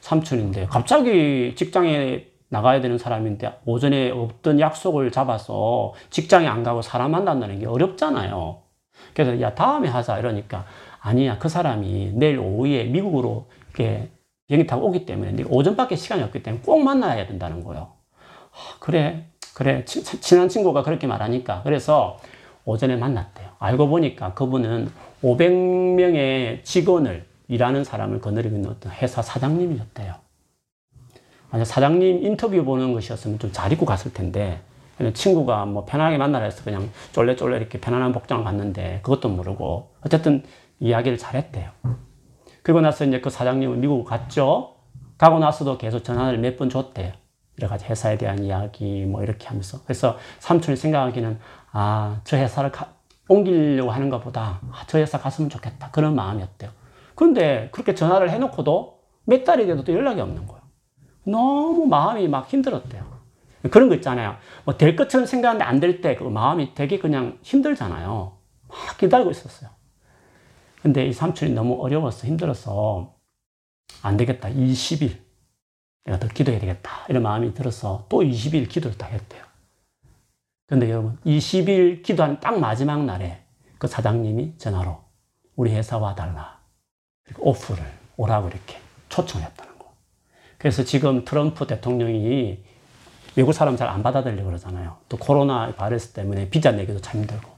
삼촌인데 0.00 0.66
갑자기 0.66 1.54
직장에 1.56 2.26
나가야 2.48 2.80
되는 2.80 2.96
사람인데 2.96 3.60
오전에 3.66 4.10
없던 4.10 4.60
약속을 4.60 5.12
잡아서 5.12 5.92
직장에 6.10 6.46
안 6.46 6.62
가고 6.62 6.80
사람 6.80 7.10
만난다는 7.10 7.58
게 7.58 7.66
어렵잖아요. 7.66 8.62
그래서 9.14 9.40
야 9.40 9.54
다음에 9.54 9.88
하자 9.88 10.18
이러니까 10.18 10.64
아니야 11.00 11.38
그 11.38 11.48
사람이 11.48 12.12
내일 12.14 12.38
오후에 12.38 12.84
미국으로 12.84 13.46
이렇게 13.74 14.10
비행기 14.46 14.66
타고 14.66 14.86
오기 14.88 15.06
때문에 15.06 15.32
네가 15.32 15.48
오전밖에 15.50 15.96
시간이 15.96 16.22
없기 16.22 16.42
때문에 16.42 16.62
꼭 16.64 16.82
만나야 16.82 17.26
된다는 17.26 17.62
거예요. 17.64 17.92
아, 18.52 18.76
그래 18.80 19.26
그래 19.54 19.84
치, 19.84 20.02
친한 20.02 20.48
친구가 20.48 20.82
그렇게 20.82 21.06
말하니까 21.06 21.62
그래서 21.64 22.18
오전에 22.64 22.96
만났대요. 22.96 23.48
알고 23.58 23.88
보니까 23.88 24.34
그분은 24.34 24.90
500명의 25.22 26.64
직원을 26.64 27.26
일하는 27.48 27.82
사람을 27.84 28.20
거느리고 28.20 28.56
있는 28.56 28.70
어떤 28.70 28.92
회사 28.92 29.22
사장님이었대요. 29.22 30.14
만약 31.50 31.64
사장님 31.64 32.24
인터뷰 32.24 32.62
보는 32.64 32.92
것이었으면 32.92 33.38
좀 33.38 33.52
잘 33.52 33.72
입고 33.72 33.86
갔을 33.86 34.12
텐데 34.12 34.60
친구가 35.14 35.64
뭐 35.66 35.84
편하게 35.84 36.18
만나라 36.18 36.44
해서 36.44 36.62
그냥 36.64 36.90
쫄래쫄래 37.12 37.56
이렇게 37.56 37.80
편안한 37.80 38.12
복장을 38.12 38.42
봤는데 38.44 39.00
그것도 39.02 39.28
모르고 39.28 39.94
어쨌든 40.04 40.42
이야기를 40.80 41.18
잘했대요. 41.18 41.70
그리고 42.62 42.80
나서 42.80 43.04
이제 43.04 43.20
그 43.20 43.30
사장님은 43.30 43.80
미국 43.80 44.04
갔죠. 44.04 44.74
가고 45.18 45.38
나서도 45.38 45.78
계속 45.78 46.04
전화를 46.04 46.38
몇 46.38 46.56
번 46.58 46.68
줬대요. 46.70 47.12
여러 47.60 47.68
가지 47.68 47.86
회사에 47.86 48.16
대한 48.18 48.44
이야기 48.44 49.04
뭐 49.04 49.22
이렇게 49.22 49.48
하면서 49.48 49.80
그래서 49.84 50.16
삼촌이 50.38 50.76
생각하기는 50.76 51.38
아 51.72 52.20
저 52.24 52.36
회사를 52.36 52.70
가, 52.72 52.92
옮기려고 53.28 53.90
하는 53.90 54.08
것보다 54.10 54.60
아, 54.70 54.84
저 54.86 54.98
회사 54.98 55.18
갔으면 55.18 55.50
좋겠다 55.50 55.90
그런 55.90 56.14
마음이었대요. 56.14 56.70
그런데 57.14 57.68
그렇게 57.72 57.94
전화를 57.94 58.30
해놓고도 58.30 58.98
몇 59.24 59.44
달이 59.44 59.66
돼도 59.66 59.84
또 59.84 59.92
연락이 59.92 60.20
없는 60.20 60.46
거예요. 60.46 60.62
너무 61.24 61.86
마음이 61.86 62.28
막 62.28 62.48
힘들었대요. 62.48 63.02
그런 63.70 63.88
거 63.88 63.94
있잖아요. 63.96 64.36
뭐 64.64 64.76
될 64.76 64.94
것처럼 64.96 65.26
생각하는데 65.26 65.64
안 65.64 65.80
될 65.80 66.00
때 66.00 66.16
그 66.16 66.24
마음이 66.24 66.74
되게 66.74 66.98
그냥 66.98 67.38
힘들잖아요. 67.42 68.38
막 68.68 68.98
기다리고 68.98 69.30
있었어요. 69.30 69.70
근데 70.82 71.06
이 71.06 71.12
삼촌이 71.12 71.52
너무 71.52 71.82
어려워서 71.82 72.26
힘들어서 72.26 73.14
안 74.02 74.16
되겠다. 74.16 74.48
20일. 74.48 75.18
내가 76.04 76.18
더 76.20 76.28
기도해야 76.28 76.60
되겠다. 76.60 76.90
이런 77.08 77.22
마음이 77.22 77.52
들어서 77.54 78.06
또 78.08 78.22
20일 78.22 78.68
기도를 78.68 78.96
다 78.96 79.06
했대요. 79.06 79.44
근데 80.66 80.90
여러분, 80.90 81.18
20일 81.26 82.02
기도한 82.02 82.40
딱 82.40 82.58
마지막 82.60 83.04
날에 83.04 83.42
그 83.78 83.86
사장님이 83.88 84.56
전화로 84.58 85.02
우리 85.56 85.74
회사 85.74 85.98
와달라. 85.98 86.60
오프를 87.38 87.82
오라고 88.16 88.48
이렇게 88.48 88.78
초청했다는 89.08 89.78
거. 89.78 89.92
그래서 90.58 90.84
지금 90.84 91.24
트럼프 91.24 91.66
대통령이 91.66 92.62
외국 93.38 93.52
사람 93.52 93.76
잘 93.76 93.88
안 93.88 94.02
받아들이려고 94.02 94.48
그러잖아요. 94.48 94.96
또 95.08 95.16
코로나 95.16 95.72
바이러스 95.72 96.08
때문에 96.08 96.50
비자 96.50 96.72
내기도 96.72 97.00
참 97.00 97.20
힘들고. 97.20 97.48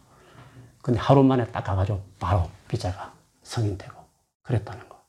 근데 0.82 1.00
하루 1.00 1.22
만에 1.22 1.46
딱 1.46 1.64
가가지고 1.64 2.02
바로 2.18 2.50
비자가 2.68 3.14
승인되고 3.44 3.94
그랬다는 4.42 4.86
거. 4.90 5.00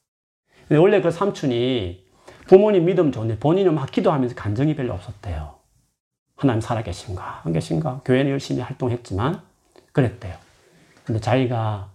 근데 0.70 0.80
원래 0.80 1.02
그 1.02 1.12
삼촌이 1.12 2.06
부모님 2.48 2.86
믿음 2.86 3.12
좋은데 3.12 3.38
본인은 3.38 3.76
막 3.76 3.92
기도하면서 3.92 4.36
감정이 4.36 4.74
별로 4.78 4.94
없었대요. 4.94 5.56
하나님 6.38 6.62
살아계신가, 6.62 7.42
안 7.44 7.52
계신가? 7.52 8.02
교회는 8.06 8.32
열심히 8.32 8.62
활동했지만 8.62 9.42
그랬대요. 9.92 10.38
근데 11.04 11.20
자기가 11.20 11.90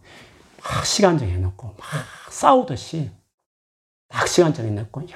막 0.63 0.85
시간 0.85 1.17
정해놓고 1.17 1.67
막 1.67 1.87
싸우듯이 2.29 3.11
딱 4.09 4.29
시간 4.29 4.53
정해놓고 4.53 5.07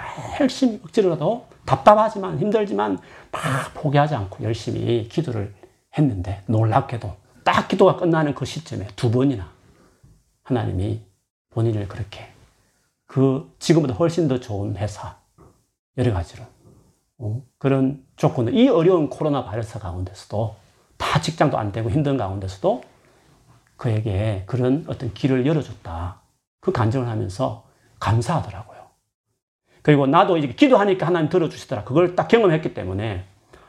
열심히 0.41 0.81
억지로라도 0.83 1.47
답답하지만 1.71 2.37
힘들지만 2.41 2.99
막 3.31 3.41
포기하지 3.75 4.17
않고 4.17 4.43
열심히 4.43 5.09
기도를 5.09 5.55
했는데 5.97 6.43
놀랍게도 6.47 7.15
딱 7.45 7.69
기도가 7.69 7.97
끝나는 7.97 8.35
그 8.35 8.45
시점에 8.45 8.89
두 8.97 9.11
번이나 9.13 9.49
하나님이 10.43 11.01
본인을 11.51 11.87
그렇게 11.87 12.29
그 13.07 13.55
지금보다 13.61 13.95
훨씬 13.95 14.27
더 14.27 14.41
좋은 14.41 14.77
회사 14.77 15.17
여러 15.97 16.13
가지로 16.13 16.45
어? 17.19 17.41
그런 17.59 18.05
조건을 18.17 18.55
이 18.55 18.69
어려운 18.69 19.09
코로나 19.09 19.45
바이러스 19.45 19.79
가운데서도 19.79 20.57
다 20.97 21.21
직장도 21.21 21.57
안 21.57 21.71
되고 21.71 21.89
힘든 21.89 22.17
가운데서도 22.17 22.83
그에게 23.77 24.43
그런 24.47 24.85
어떤 24.89 25.15
길을 25.15 25.47
열어줬다. 25.47 26.21
그 26.61 26.73
간증을 26.73 27.09
하면서 27.09 27.65
감사하더라고요. 27.99 28.70
그리고 29.91 30.07
나도 30.07 30.37
이제 30.37 30.49
기도하니까 30.49 31.07
하나님 31.07 31.29
들어주시더라. 31.29 31.85
그걸 31.85 32.15
딱 32.15 32.29
경험했기 32.29 32.75
때문에 32.75 33.25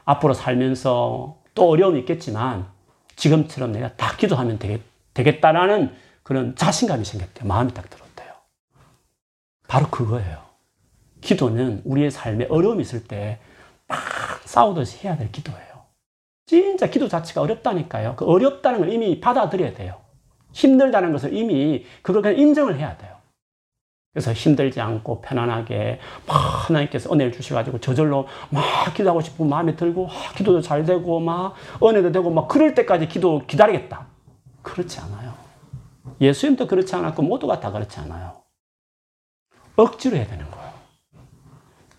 앞으로 0.05 0.33
살면서 0.33 1.37
또 1.55 1.69
어려움이 1.69 1.99
있겠지만 2.01 2.67
지금처럼 3.15 3.71
내가 3.71 3.95
딱 3.95 4.17
기도하면 4.17 4.59
되겠, 4.59 4.81
되겠 5.13 5.41
다라는 5.41 5.93
그런 6.23 6.55
자신감이 6.55 7.05
생겼대요. 7.05 7.47
마음이 7.47 7.73
딱 7.73 7.89
들었대요. 7.89 8.33
바로 9.67 9.87
그거예요. 9.89 10.37
기도는 11.21 11.81
우리의 11.85 12.11
삶에 12.11 12.47
어려움이 12.49 12.81
있을 12.81 13.03
때 13.03 13.39
막 13.91 13.99
싸우듯이 14.45 15.05
해야 15.05 15.17
될 15.17 15.31
기도예요. 15.31 15.85
진짜 16.45 16.87
기도 16.87 17.07
자체가 17.07 17.41
어렵다니까요. 17.41 18.15
그 18.15 18.25
어렵다는 18.25 18.79
걸 18.79 18.91
이미 18.91 19.19
받아들여야 19.19 19.73
돼요. 19.73 19.99
힘들다는 20.53 21.11
것을 21.11 21.33
이미 21.33 21.85
그걸 22.01 22.21
그냥 22.21 22.39
인정을 22.39 22.77
해야 22.77 22.97
돼요. 22.97 23.10
그래서 24.13 24.33
힘들지 24.33 24.81
않고 24.81 25.21
편안하게 25.21 25.99
막 26.27 26.69
하나님께서 26.69 27.11
은혜를 27.13 27.31
주셔가지고 27.31 27.79
저절로 27.79 28.27
막 28.49 28.63
기도하고 28.93 29.21
싶은 29.21 29.47
마음이 29.47 29.77
들고 29.77 30.07
막 30.07 30.35
기도도 30.35 30.61
잘 30.61 30.83
되고 30.83 31.19
막 31.19 31.55
은혜도 31.81 32.11
되고 32.11 32.29
막 32.29 32.47
그럴 32.49 32.75
때까지 32.75 33.07
기도 33.07 33.45
기다리겠다. 33.47 34.07
그렇지 34.61 34.99
않아요. 34.99 35.33
예수님도 36.19 36.67
그렇지 36.67 36.93
않았고 36.93 37.21
모두가 37.21 37.59
다 37.61 37.71
그렇지 37.71 37.99
않아요. 38.01 38.41
억지로 39.77 40.17
해야 40.17 40.27
되는 40.27 40.49
거예요. 40.51 40.71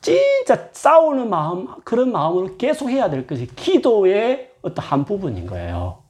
진짜 0.03 0.69
싸우는 0.73 1.31
마음, 1.31 1.81
그런 1.83 2.13
마음으로 2.13 2.57
계속 2.59 2.91
해야 2.91 3.09
될 3.09 3.27
것이 3.27 3.47
기도의 3.47 4.53
어떤 4.61 4.85
한 4.85 5.05
부분인 5.05 5.47
거예요. 5.47 6.03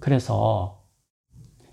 그래서 0.00 0.82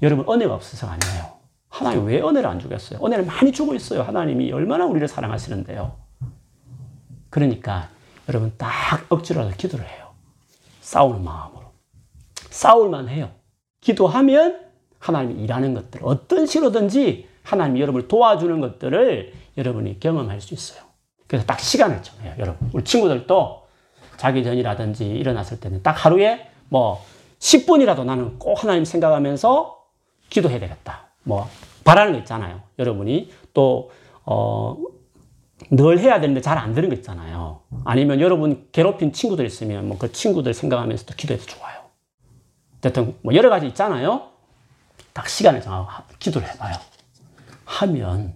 여러분 0.01 0.31
은혜가 0.31 0.53
없어서가 0.53 0.93
아니에요. 0.93 1.38
하나님 1.69 2.05
왜 2.05 2.21
은혜를 2.21 2.47
안 2.47 2.59
주겠어요? 2.59 2.99
은혜를 3.05 3.25
많이 3.25 3.51
주고 3.51 3.73
있어요. 3.75 4.01
하나님이 4.01 4.51
얼마나 4.51 4.85
우리를 4.85 5.07
사랑하시는데요. 5.07 5.95
그러니까 7.29 7.89
여러분 8.27 8.53
딱 8.57 9.05
억지로라도 9.09 9.55
기도를 9.55 9.87
해요. 9.87 10.09
싸우는 10.81 11.23
마음으로. 11.23 11.71
싸울만 12.49 13.09
해요. 13.09 13.31
기도하면 13.81 14.59
하나님이 14.97 15.43
일하는 15.43 15.73
것들, 15.73 16.01
어떤 16.03 16.45
식으로든지 16.45 17.29
하나님이 17.43 17.81
여러분을 17.81 18.07
도와주는 18.07 18.59
것들을 18.59 19.33
여러분이 19.57 19.99
경험할 19.99 20.41
수 20.41 20.53
있어요. 20.53 20.83
그래서 21.27 21.45
딱 21.45 21.59
시간을 21.59 22.03
정해요, 22.03 22.35
여러분. 22.39 22.69
우리 22.73 22.83
친구들도 22.83 23.67
자기 24.17 24.43
전이라든지 24.43 25.07
일어났을 25.07 25.59
때는 25.59 25.81
딱 25.81 26.05
하루에 26.05 26.49
뭐 26.67 27.03
10분이라도 27.39 28.03
나는 28.03 28.37
꼭 28.37 28.61
하나님 28.61 28.83
생각하면서 28.83 29.85
기도해야 30.29 30.59
되겠다. 30.59 31.08
뭐, 31.29 31.47
바라는 31.85 32.13
거 32.13 32.19
있잖아요. 32.19 32.61
여러분이 32.79 33.31
또, 33.53 33.91
어, 34.25 34.75
늘 35.71 35.99
해야 35.99 36.19
되는데 36.19 36.41
잘 36.41 36.57
안 36.57 36.73
되는 36.73 36.89
거 36.89 36.95
있잖아요. 36.95 37.61
아니면 37.85 38.19
여러분 38.21 38.67
괴롭힌 38.71 39.11
친구들 39.13 39.45
있으면 39.45 39.87
뭐 39.87 39.97
그 39.99 40.11
친구들 40.11 40.53
생각하면서 40.53 41.05
도 41.05 41.13
기도해도 41.15 41.45
좋아요. 41.45 41.79
어쨌든 42.79 43.15
뭐 43.21 43.35
여러 43.35 43.49
가지 43.49 43.67
있잖아요. 43.67 44.29
딱 45.13 45.27
시간을 45.27 45.61
정하고 45.61 46.05
기도를 46.17 46.47
해봐요. 46.49 46.75
하면 47.65 48.33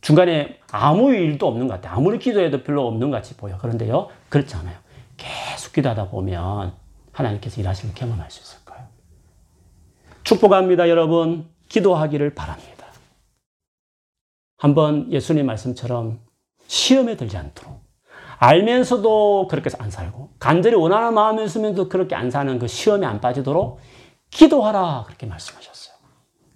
중간에 0.00 0.60
아무 0.70 1.12
일도 1.12 1.46
없는 1.48 1.66
것 1.68 1.74
같아요. 1.74 1.96
아무리 1.96 2.18
기도해도 2.18 2.62
별로 2.62 2.86
없는 2.86 3.10
것 3.10 3.16
같이 3.16 3.36
보여. 3.36 3.58
그런데요, 3.58 4.08
그렇지 4.28 4.54
않아요. 4.54 4.76
계속 5.16 5.72
기도하다 5.72 6.08
보면 6.10 6.72
하나님께서 7.12 7.60
일하시는 7.60 7.92
경험할 7.94 8.30
수 8.30 8.40
있을 8.40 8.64
거예요. 8.64 8.84
축복합니다, 10.22 10.88
여러분. 10.88 11.48
기도하기를 11.70 12.34
바랍니다. 12.34 12.86
한번 14.58 15.10
예수님 15.10 15.46
말씀처럼 15.46 16.20
시험에 16.66 17.16
들지 17.16 17.38
않도록 17.38 17.80
알면서도 18.38 19.48
그렇게 19.48 19.70
안 19.78 19.90
살고 19.90 20.30
간절히 20.38 20.76
원하는 20.76 21.14
마음이 21.14 21.42
있으면서 21.44 21.88
그렇게 21.88 22.14
안 22.14 22.30
사는 22.30 22.58
그 22.58 22.66
시험에 22.68 23.06
안 23.06 23.20
빠지도록 23.20 23.80
기도하라 24.30 25.04
그렇게 25.06 25.26
말씀하셨어요. 25.26 25.94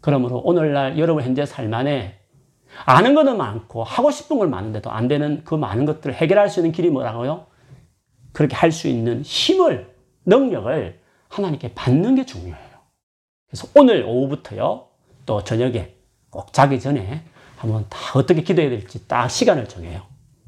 그러므로 0.00 0.38
오늘날 0.38 0.98
여러분 0.98 1.22
현재 1.22 1.46
삶 1.46 1.72
안에 1.72 2.20
아는 2.84 3.14
거는 3.14 3.36
많고 3.38 3.84
하고 3.84 4.10
싶은 4.10 4.38
걸 4.38 4.48
많은데도 4.48 4.90
안 4.90 5.08
되는 5.08 5.42
그 5.44 5.54
많은 5.54 5.86
것들을 5.86 6.14
해결할 6.14 6.50
수 6.50 6.60
있는 6.60 6.72
길이 6.72 6.90
뭐라고요? 6.90 7.46
그렇게 8.32 8.56
할 8.56 8.72
수 8.72 8.88
있는 8.88 9.22
힘을 9.22 9.94
능력을 10.26 11.00
하나님께 11.28 11.74
받는 11.74 12.16
게 12.16 12.26
중요해요. 12.26 12.74
그래서 13.48 13.68
오늘 13.76 14.04
오후부터요, 14.04 14.88
또 15.26 15.42
저녁에 15.42 15.94
꼭 16.30 16.52
자기 16.52 16.80
전에 16.80 17.22
한번 17.56 17.86
다 17.88 17.98
어떻게 18.18 18.42
기도해야 18.42 18.70
될지 18.70 19.06
딱 19.06 19.28
시간을 19.28 19.68
정해요. 19.68 20.02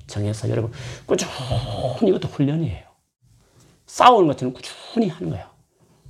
정해서 0.06 0.48
여러분 0.48 0.72
꾸준히 1.06 1.30
이것도 2.08 2.28
훈련이에요. 2.28 2.84
싸우는 3.86 4.28
것처럼 4.28 4.52
꾸준히 4.54 5.08
하는 5.08 5.30
거예요. 5.30 5.46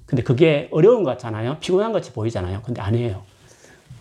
근데 0.07 0.23
그게 0.23 0.69
어려운 0.71 1.03
것 1.03 1.11
같잖아요. 1.13 1.59
피곤한 1.61 1.93
것 1.93 1.99
같이 1.99 2.13
보이잖아요. 2.13 2.63
근데 2.63 2.81
아니에요. 2.81 3.23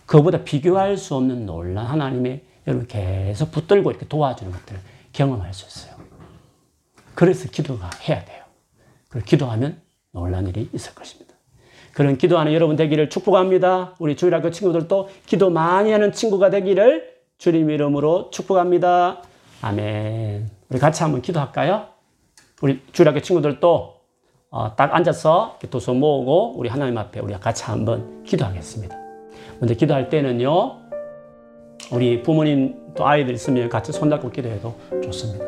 그보다 0.06 0.44
비교할 0.44 0.96
수 0.96 1.16
없는 1.16 1.46
놀란 1.46 1.86
하나님의 1.86 2.44
여러분 2.66 2.86
계속 2.86 3.50
붙들고 3.50 3.90
이렇게 3.90 4.06
도와주는 4.06 4.52
것들을 4.52 4.80
경험할 5.12 5.52
수 5.52 5.66
있어요. 5.66 5.96
그래서 7.14 7.48
기도가 7.48 7.90
해야 8.08 8.24
돼요. 8.24 8.44
그리고 9.08 9.26
기도하면 9.26 9.80
놀란 10.12 10.46
일이 10.46 10.68
있을 10.72 10.94
것입니다. 10.94 11.25
그런 11.96 12.18
기도하는 12.18 12.52
여러분 12.52 12.76
되기를 12.76 13.08
축복합니다. 13.08 13.94
우리 13.98 14.16
주일학교 14.16 14.50
친구들도 14.50 15.08
기도 15.24 15.48
많이 15.48 15.92
하는 15.92 16.12
친구가 16.12 16.50
되기를 16.50 17.16
주님 17.38 17.70
이름으로 17.70 18.28
축복합니다. 18.30 19.22
아멘. 19.62 20.50
우리 20.68 20.78
같이 20.78 21.02
한번 21.02 21.22
기도할까요? 21.22 21.86
우리 22.60 22.82
주일학교 22.92 23.20
친구들도 23.20 23.94
어, 24.50 24.76
딱 24.76 24.94
앉아서 24.94 25.58
두손 25.70 25.98
모으고 25.98 26.58
우리 26.58 26.68
하나님 26.68 26.98
앞에 26.98 27.20
우리 27.20 27.32
같이 27.32 27.64
한번 27.64 28.22
기도하겠습니다. 28.24 28.94
먼저 29.60 29.72
기도할 29.72 30.10
때는요, 30.10 30.76
우리 31.92 32.22
부모님 32.22 32.76
또 32.94 33.08
아이들 33.08 33.32
있으면 33.32 33.70
같이 33.70 33.92
손잡고 33.92 34.32
기도해도 34.32 34.74
좋습니다. 35.02 35.46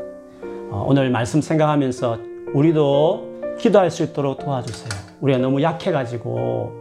어, 0.71 0.87
오늘 0.89 1.11
말씀 1.11 1.43
생각하면서 1.43 2.19
우리도 2.55 3.57
기도할 3.59 3.91
수 3.91 4.03
있도록 4.03 4.39
도와주세요. 4.39 5.08
우리가 5.21 5.39
너무 5.39 5.63
약해가지고 5.63 6.73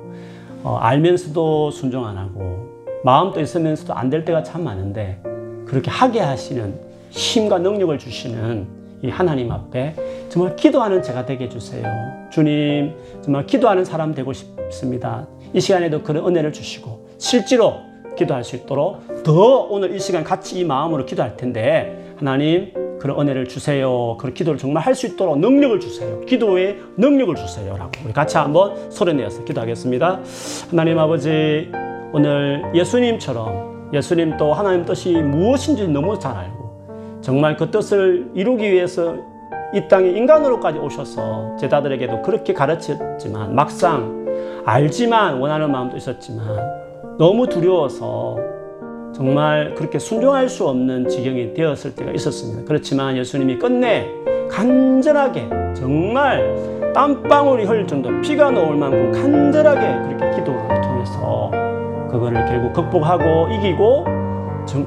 어, 0.64 0.78
알면서도 0.82 1.72
순종 1.72 2.06
안 2.06 2.18
하고 2.18 2.68
마음도 3.04 3.40
있으면서도 3.40 3.94
안 3.94 4.10
될 4.10 4.26
때가 4.26 4.44
참 4.44 4.64
많은데 4.64 5.22
그렇게 5.66 5.90
하게 5.92 6.20
하시는 6.20 6.74
힘과 7.10 7.60
능력을 7.60 7.98
주시는 7.98 8.68
이 9.04 9.10
하나님 9.10 9.52
앞에 9.52 9.96
정말 10.30 10.56
기도하는 10.56 11.04
제가 11.04 11.26
되게 11.26 11.46
해주세요. 11.46 11.84
주님, 12.32 12.94
정말 13.22 13.46
기도하는 13.46 13.86
사람 13.86 14.14
되고 14.14 14.34
싶습니다. 14.34 15.28
이 15.54 15.60
시간에도 15.62 16.02
그런 16.02 16.26
은혜를 16.28 16.52
주시고 16.52 17.10
실제로 17.18 17.76
기도할 18.18 18.44
수 18.44 18.56
있도록 18.56 19.24
더 19.24 19.68
오늘 19.70 19.94
이 19.96 20.00
시간 20.00 20.24
같이 20.24 20.60
이 20.60 20.64
마음으로 20.64 21.06
기도할 21.06 21.38
텐데 21.38 22.14
하나님 22.18 22.74
그런 23.00 23.20
은혜를 23.20 23.48
주세요. 23.48 24.18
그런 24.18 24.34
기도를 24.34 24.58
정말 24.58 24.84
할 24.84 24.96
수 24.96 25.06
있도록 25.08 25.40
능력을 25.40 25.80
주세요. 25.80 26.20
기도에 26.22 26.78
능력을 26.98 27.36
주세요 27.36 27.78
라고 27.78 27.92
우리 28.04 28.14
같이 28.14 28.38
한번 28.38 28.90
소리내어서 28.92 29.44
기도하겠습니다. 29.44 30.20
하나님 30.72 30.98
아버지 30.98 31.72
오늘 32.14 32.64
예수님처럼 32.74 33.92
예수님 33.94 34.38
또 34.38 34.54
하나님 34.54 34.86
뜻이 34.86 35.14
무엇인지 35.14 35.88
너무 35.90 36.18
잘 36.18 36.36
알고 36.36 37.20
정말 37.22 37.56
그 37.56 37.70
뜻을 37.70 38.32
이루기 38.34 38.72
위해서 38.72 39.16
이 39.74 39.88
땅에 39.88 40.10
인간으로까지 40.10 40.80
오셔서 40.80 41.58
제자들에게도 41.60 42.22
그렇게 42.22 42.54
가르쳤지만 42.54 43.54
막상 43.54 44.26
알지만 44.66 45.40
원하는 45.40 45.72
마음도 45.72 45.98
있었지만 45.98 46.46
너무 47.20 47.48
두려워서 47.48 48.38
정말 49.28 49.74
그렇게 49.74 49.98
순종할 49.98 50.48
수 50.48 50.68
없는 50.68 51.10
지경이 51.10 51.56
되었을 51.56 51.96
때가 51.96 52.12
있었습니다. 52.12 52.62
그렇지만 52.68 53.18
예수님이 53.18 53.58
끝내 53.58 54.08
간절하게 54.52 55.50
정말 55.76 56.94
땀방울이 56.94 57.66
흘릴 57.66 57.88
정도 57.88 58.10
피가 58.22 58.52
나올 58.52 58.76
만큼 58.78 59.12
간절하게 59.12 59.82
그렇게 60.08 60.36
기도를 60.36 60.82
통해서 60.82 61.52
그거를 62.12 62.46
결국 62.46 62.74
극복하고 62.74 63.48
이기고 63.56 64.06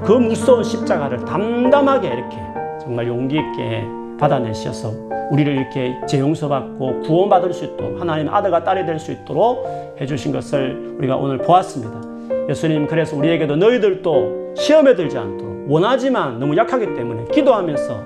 그 0.05 0.13
무서운 0.13 0.63
십자가를 0.63 1.25
담담하게 1.25 2.07
이렇게 2.07 2.37
정말 2.81 3.09
용기 3.09 3.35
있게 3.35 3.85
받아내셔서 4.17 4.93
우리를 5.33 5.53
이렇게 5.53 5.97
재용서받고 6.07 7.01
구원받을 7.01 7.53
수 7.53 7.65
있도록 7.65 8.01
하나님 8.01 8.29
아들과 8.29 8.63
딸이 8.63 8.87
될 8.87 9.01
수 9.01 9.11
있도록 9.11 9.67
해주신 10.01 10.31
것을 10.33 10.95
우리가 10.99 11.17
오늘 11.17 11.39
보았습니다. 11.39 12.20
예수님 12.49 12.87
그래서 12.87 13.17
우리에게도 13.17 13.57
너희들도 13.57 14.55
시험에 14.57 14.95
들지 14.95 15.17
않도록 15.19 15.71
원하지만 15.71 16.39
너무 16.39 16.57
약하기 16.57 16.95
때문에 16.95 17.25
기도하면서 17.33 18.05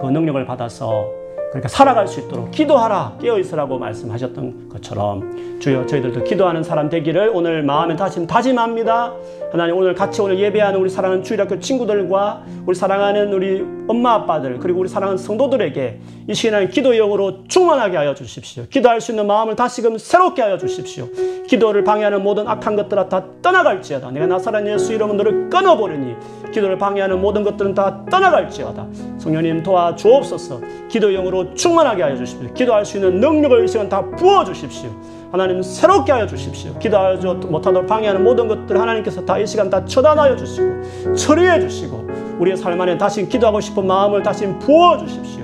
그 0.00 0.06
능력을 0.06 0.44
받아서 0.44 1.21
그러니까 1.52 1.68
살아갈 1.68 2.08
수 2.08 2.20
있도록 2.20 2.50
기도하라 2.50 3.18
깨어 3.20 3.38
있으라고 3.38 3.78
말씀하셨던 3.78 4.70
것처럼 4.70 5.58
주여 5.60 5.84
저희들도 5.84 6.24
기도하는 6.24 6.62
사람 6.62 6.88
되기를 6.88 7.30
오늘 7.34 7.62
마음에 7.62 7.94
다시 7.94 8.26
다짐합니다. 8.26 9.12
하나님 9.52 9.76
오늘 9.76 9.94
같이 9.94 10.22
오늘 10.22 10.38
예배하는 10.38 10.80
우리 10.80 10.88
사랑하는 10.88 11.22
주일학교 11.22 11.60
친구들과 11.60 12.42
우리 12.64 12.74
사랑하는 12.74 13.34
우리 13.34 13.62
엄마 13.86 14.14
아빠들 14.14 14.58
그리고 14.58 14.80
우리 14.80 14.88
사랑하는 14.88 15.18
성도들에게 15.18 16.00
이 16.28 16.34
시간에 16.34 16.68
기도 16.68 16.94
영으로 16.94 17.44
충만하게 17.48 17.98
하여 17.98 18.14
주십시오. 18.14 18.64
기도할 18.70 19.02
수 19.02 19.12
있는 19.12 19.26
마음을 19.26 19.54
다시금 19.54 19.98
새롭게 19.98 20.40
하여 20.40 20.56
주십시오. 20.56 21.08
기도를 21.46 21.84
방해하는 21.84 22.22
모든 22.22 22.48
악한 22.48 22.76
것들아 22.76 23.10
다 23.10 23.24
떠나갈지어다. 23.42 24.10
내가 24.12 24.26
나사렛 24.26 24.66
예수 24.68 24.94
이름으로 24.94 25.16
너를 25.18 25.50
끊어버리니 25.50 26.14
기도를 26.52 26.78
방해하는 26.78 27.20
모든 27.20 27.42
것들은 27.42 27.74
다 27.74 28.04
떠나갈지어다. 28.10 28.86
성령님 29.18 29.62
도와 29.62 29.94
주옵소서. 29.94 30.60
기도 30.88 31.10
영으로 31.10 31.41
충만하게 31.54 32.02
하여 32.02 32.16
주십시오. 32.16 32.52
기도할 32.54 32.84
수 32.84 32.96
있는 32.96 33.20
능력을 33.20 33.64
이 33.64 33.68
시간 33.68 33.88
다 33.88 34.04
부어 34.16 34.44
주십시오. 34.44 34.90
하나님 35.30 35.62
새롭게 35.62 36.12
하여 36.12 36.26
주십시오. 36.26 36.78
기도하지 36.78 37.26
못하도록 37.26 37.86
방해하는 37.86 38.22
모든 38.22 38.48
것들 38.48 38.78
하나님께서 38.80 39.24
다 39.24 39.38
이 39.38 39.46
시간 39.46 39.70
다 39.70 39.84
처단하여 39.84 40.36
주시고 40.36 41.14
처리해 41.14 41.60
주시고 41.60 42.06
우리의 42.38 42.56
삶 42.56 42.78
안에 42.80 42.98
다시 42.98 43.26
기도하고 43.28 43.60
싶은 43.60 43.86
마음을 43.86 44.22
다시 44.22 44.46
부어 44.60 44.98
주십시오. 44.98 45.42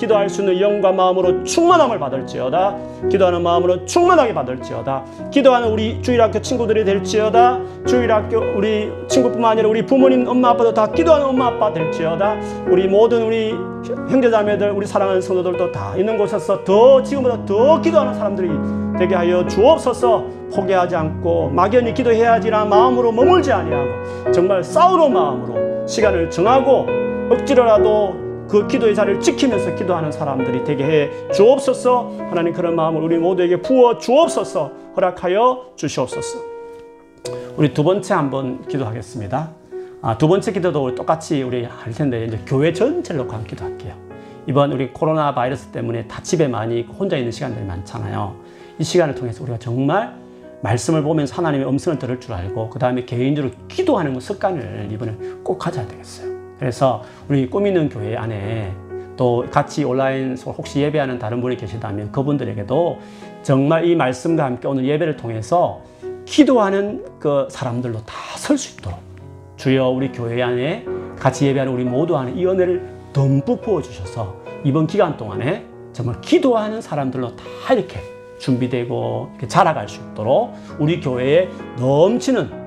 기도할 0.00 0.30
수 0.30 0.40
있는 0.40 0.58
영과 0.60 0.90
마음으로 0.92 1.44
충만함을 1.44 1.98
받을지어다. 1.98 2.74
기도하는 3.10 3.42
마음으로 3.42 3.84
충만하게 3.84 4.32
받을지어다. 4.32 5.04
기도하는 5.30 5.70
우리 5.70 6.00
주일학교 6.00 6.40
친구들이 6.40 6.84
될지어다. 6.84 7.60
주일학교 7.86 8.38
우리 8.56 8.90
친구뿐만 9.08 9.52
아니라 9.52 9.68
우리 9.68 9.84
부모님, 9.84 10.26
엄마, 10.26 10.48
아빠도 10.50 10.72
다 10.72 10.90
기도하는 10.90 11.26
엄마, 11.26 11.48
아빠 11.48 11.70
될지어다. 11.70 12.36
우리 12.68 12.88
모든 12.88 13.26
우리 13.26 13.52
형제자매들, 14.08 14.70
우리 14.70 14.86
사랑하는 14.86 15.20
성도들도 15.20 15.70
다 15.70 15.94
있는 15.96 16.16
곳에서 16.16 16.64
더 16.64 17.02
지금보다 17.02 17.44
더 17.44 17.80
기도하는 17.82 18.14
사람들이 18.14 18.48
되게 18.98 19.14
하여 19.14 19.46
주옵소서 19.46 20.24
포기하지 20.54 20.96
않고 20.96 21.50
막연히 21.50 21.92
기도해야지라는 21.94 22.68
마음으로 22.68 23.12
머물지 23.12 23.52
아니하고 23.52 24.32
정말 24.32 24.62
싸우는 24.64 25.12
마음으로 25.12 25.86
시간을 25.86 26.30
정하고 26.30 26.86
억지로라도 27.30 28.29
그 28.50 28.66
기도의 28.66 28.96
자리를 28.96 29.20
지키면서 29.20 29.76
기도하는 29.76 30.10
사람들이 30.10 30.64
되게 30.64 30.84
해 30.84 31.32
주옵소서. 31.32 32.16
하나님 32.18 32.52
그런 32.52 32.74
마음을 32.74 33.00
우리 33.00 33.16
모두에게 33.16 33.62
부어 33.62 33.98
주옵소서. 33.98 34.72
허락하여 34.96 35.74
주시옵소서. 35.76 36.40
우리 37.56 37.72
두 37.72 37.84
번째 37.84 38.12
한번 38.12 38.66
기도하겠습니다. 38.66 39.50
아, 40.02 40.18
두 40.18 40.26
번째 40.26 40.50
기도도 40.50 40.96
똑같이 40.96 41.42
우리 41.42 41.62
할 41.64 41.92
텐데 41.92 42.24
이제 42.24 42.40
교회 42.44 42.72
전체를 42.72 43.20
놓고 43.20 43.34
한 43.34 43.44
기도할게요. 43.44 43.94
이번 44.48 44.72
우리 44.72 44.92
코로나 44.92 45.32
바이러스 45.32 45.68
때문에 45.68 46.08
다 46.08 46.20
집에 46.20 46.48
많이 46.48 46.82
혼자 46.82 47.16
있는 47.16 47.30
시간들이 47.30 47.64
많잖아요. 47.64 48.34
이 48.80 48.82
시간을 48.82 49.14
통해서 49.14 49.44
우리가 49.44 49.58
정말 49.58 50.12
말씀을 50.62 51.04
보면서 51.04 51.36
하나님의 51.36 51.68
음성을 51.68 52.00
들을 52.00 52.18
줄 52.18 52.32
알고 52.32 52.70
그 52.70 52.80
다음에 52.80 53.04
개인적으로 53.04 53.52
기도하는 53.68 54.18
습관을 54.18 54.88
이번에 54.90 55.16
꼭 55.44 55.58
가져야 55.58 55.86
되겠어요 55.86 56.39
그래서 56.60 57.02
우리 57.28 57.48
꾸미는 57.48 57.88
교회 57.88 58.14
안에 58.16 58.72
또 59.16 59.46
같이 59.50 59.82
온라인 59.82 60.36
혹시 60.44 60.80
예배하는 60.82 61.18
다른 61.18 61.40
분이 61.40 61.56
계시다면 61.56 62.12
그분들에게도 62.12 62.98
정말 63.42 63.86
이 63.86 63.96
말씀과 63.96 64.44
함께 64.44 64.68
오늘 64.68 64.84
예배를 64.86 65.16
통해서 65.16 65.80
기도하는 66.26 67.02
그 67.18 67.48
사람들로 67.50 68.00
다 68.04 68.14
설 68.36 68.56
수 68.56 68.78
있도록 68.78 68.98
주여 69.56 69.88
우리 69.88 70.12
교회 70.12 70.42
안에 70.42 70.86
같이 71.18 71.46
예배하는 71.46 71.72
우리 71.72 71.84
모두 71.84 72.16
안에 72.16 72.32
이 72.32 72.46
은혜를 72.46 72.88
듬뿍 73.12 73.60
부어주셔서 73.62 74.34
이번 74.64 74.86
기간 74.86 75.16
동안에 75.16 75.64
정말 75.92 76.20
기도하는 76.20 76.80
사람들로 76.80 77.36
다 77.36 77.74
이렇게 77.74 77.98
준비되고 78.38 79.28
이렇게 79.32 79.48
자라갈 79.48 79.88
수 79.88 80.00
있도록 80.00 80.54
우리 80.78 81.00
교회에 81.00 81.48
넘치는 81.78 82.59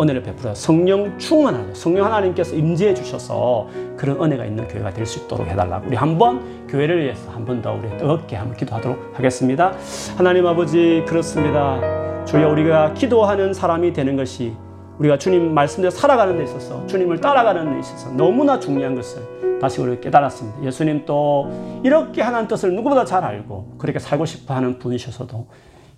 은혜를 0.00 0.22
베풀어 0.22 0.54
성령 0.54 1.18
충만하게 1.18 1.74
성령 1.74 2.04
하나님께서 2.06 2.54
임재해 2.56 2.94
주셔서 2.94 3.68
그런 3.96 4.20
은혜가 4.22 4.44
있는 4.44 4.66
교회가 4.68 4.92
될 4.92 5.06
수 5.06 5.20
있도록 5.24 5.46
해달라고 5.48 5.86
우리 5.88 5.96
한번 5.96 6.66
교회를 6.68 7.02
위해서 7.02 7.30
한 7.30 7.44
번 7.44 7.62
더 7.62 7.72
우리 7.72 7.88
뜨겁게 7.96 8.36
한번 8.36 8.56
기도하도록 8.56 9.12
하겠습니다. 9.14 9.72
하나님 10.16 10.46
아버지 10.46 11.02
그렇습니다. 11.06 12.24
주여 12.24 12.48
우리가 12.50 12.92
기도하는 12.94 13.54
사람이 13.54 13.92
되는 13.92 14.16
것이 14.16 14.52
우리가 14.98 15.16
주님 15.18 15.54
말씀대로 15.54 15.90
살아가는 15.90 16.36
데 16.36 16.44
있어서 16.44 16.84
주님을 16.86 17.20
따라가는 17.20 17.72
데 17.74 17.80
있어서 17.80 18.10
너무나 18.10 18.58
중요한 18.60 18.94
것을 18.94 19.58
다시 19.60 19.80
우리 19.80 20.00
깨달았습니다. 20.00 20.62
예수님 20.64 21.04
또 21.06 21.50
이렇게 21.82 22.20
하나님 22.22 22.46
뜻을 22.48 22.74
누구보다 22.74 23.04
잘 23.04 23.24
알고 23.24 23.76
그렇게 23.78 23.98
살고 23.98 24.24
싶어 24.26 24.54
하는 24.54 24.78
분이셔서도 24.78 25.46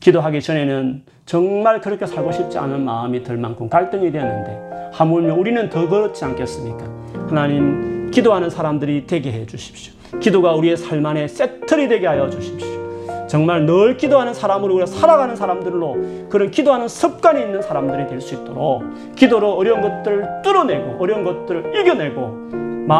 기도하기 0.00 0.40
전에는 0.40 1.02
정말 1.26 1.80
그렇게 1.80 2.06
살고 2.06 2.32
싶지 2.32 2.58
않은 2.58 2.84
마음이 2.84 3.22
들 3.22 3.36
만큼 3.36 3.68
갈등이 3.68 4.10
되었는데 4.10 4.90
하물며 4.92 5.34
우리는 5.34 5.68
더 5.68 5.88
그렇지 5.88 6.24
않겠습니까? 6.24 6.84
하나님 7.28 8.10
기도하는 8.10 8.50
사람들이 8.50 9.06
되게 9.06 9.30
해 9.30 9.46
주십시오. 9.46 9.92
기도가 10.18 10.54
우리의 10.54 10.76
삶 10.76 11.04
안에 11.04 11.28
세틀이 11.28 11.88
되게 11.88 12.06
하여 12.06 12.28
주십시오. 12.30 12.80
정말 13.28 13.64
늘 13.64 13.96
기도하는 13.96 14.34
사람으로 14.34 14.74
우리가 14.74 14.86
살아가는 14.86 15.36
사람들로 15.36 16.28
그런 16.28 16.50
기도하는 16.50 16.88
습관이 16.88 17.40
있는 17.40 17.62
사람들이 17.62 18.08
될 18.08 18.20
수 18.20 18.34
있도록 18.34 18.82
기도로 19.14 19.52
어려운 19.52 19.82
것들을 19.82 20.42
뚫어내고 20.42 20.96
어려운 20.98 21.22
것들을 21.22 21.78
이겨내고 21.78 22.50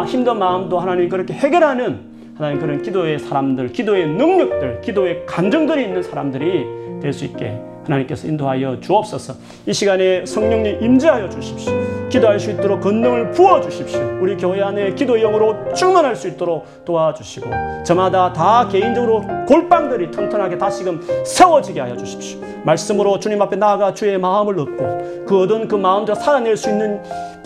힘든 0.06 0.38
마음도 0.38 0.78
하나님 0.78 1.08
그렇게 1.08 1.34
해결하는 1.34 2.10
하나님 2.36 2.60
그런 2.60 2.80
기도의 2.80 3.18
사람들, 3.18 3.72
기도의 3.72 4.06
능력들, 4.06 4.80
기도의 4.82 5.26
감정들이 5.26 5.84
있는 5.84 6.02
사람들이 6.02 6.64
될 7.00 7.12
수 7.12 7.24
있게 7.24 7.58
하나님께서 7.84 8.28
인도하여 8.28 8.78
주옵소서. 8.80 9.34
이 9.66 9.72
시간에 9.72 10.24
성령님 10.26 10.82
임재하여 10.82 11.28
주십시오. 11.30 11.72
기도할 12.08 12.38
수 12.38 12.50
있도록 12.50 12.80
권능을 12.80 13.30
부어 13.30 13.60
주십시오. 13.60 14.00
우리 14.20 14.36
교회 14.36 14.60
안에 14.62 14.94
기도 14.94 15.16
영으로 15.16 15.72
충만할 15.74 16.14
수 16.14 16.28
있도록 16.28 16.84
도와주시고 16.84 17.48
저마다 17.84 18.32
다 18.32 18.68
개인적으로 18.68 19.24
골방들이 19.46 20.10
튼튼하게 20.10 20.58
다시금 20.58 21.00
세워지게 21.24 21.80
하여 21.80 21.96
주십시오. 21.96 22.40
말씀으로 22.64 23.18
주님 23.18 23.40
앞에 23.42 23.56
나아가 23.56 23.94
주의 23.94 24.18
마음을 24.18 24.58
얻고 24.58 25.24
그 25.26 25.42
얻은 25.42 25.68
그 25.68 25.76
마음대로 25.76 26.16
살아낼 26.18 26.56
수 26.56 26.68
있는 26.68 27.00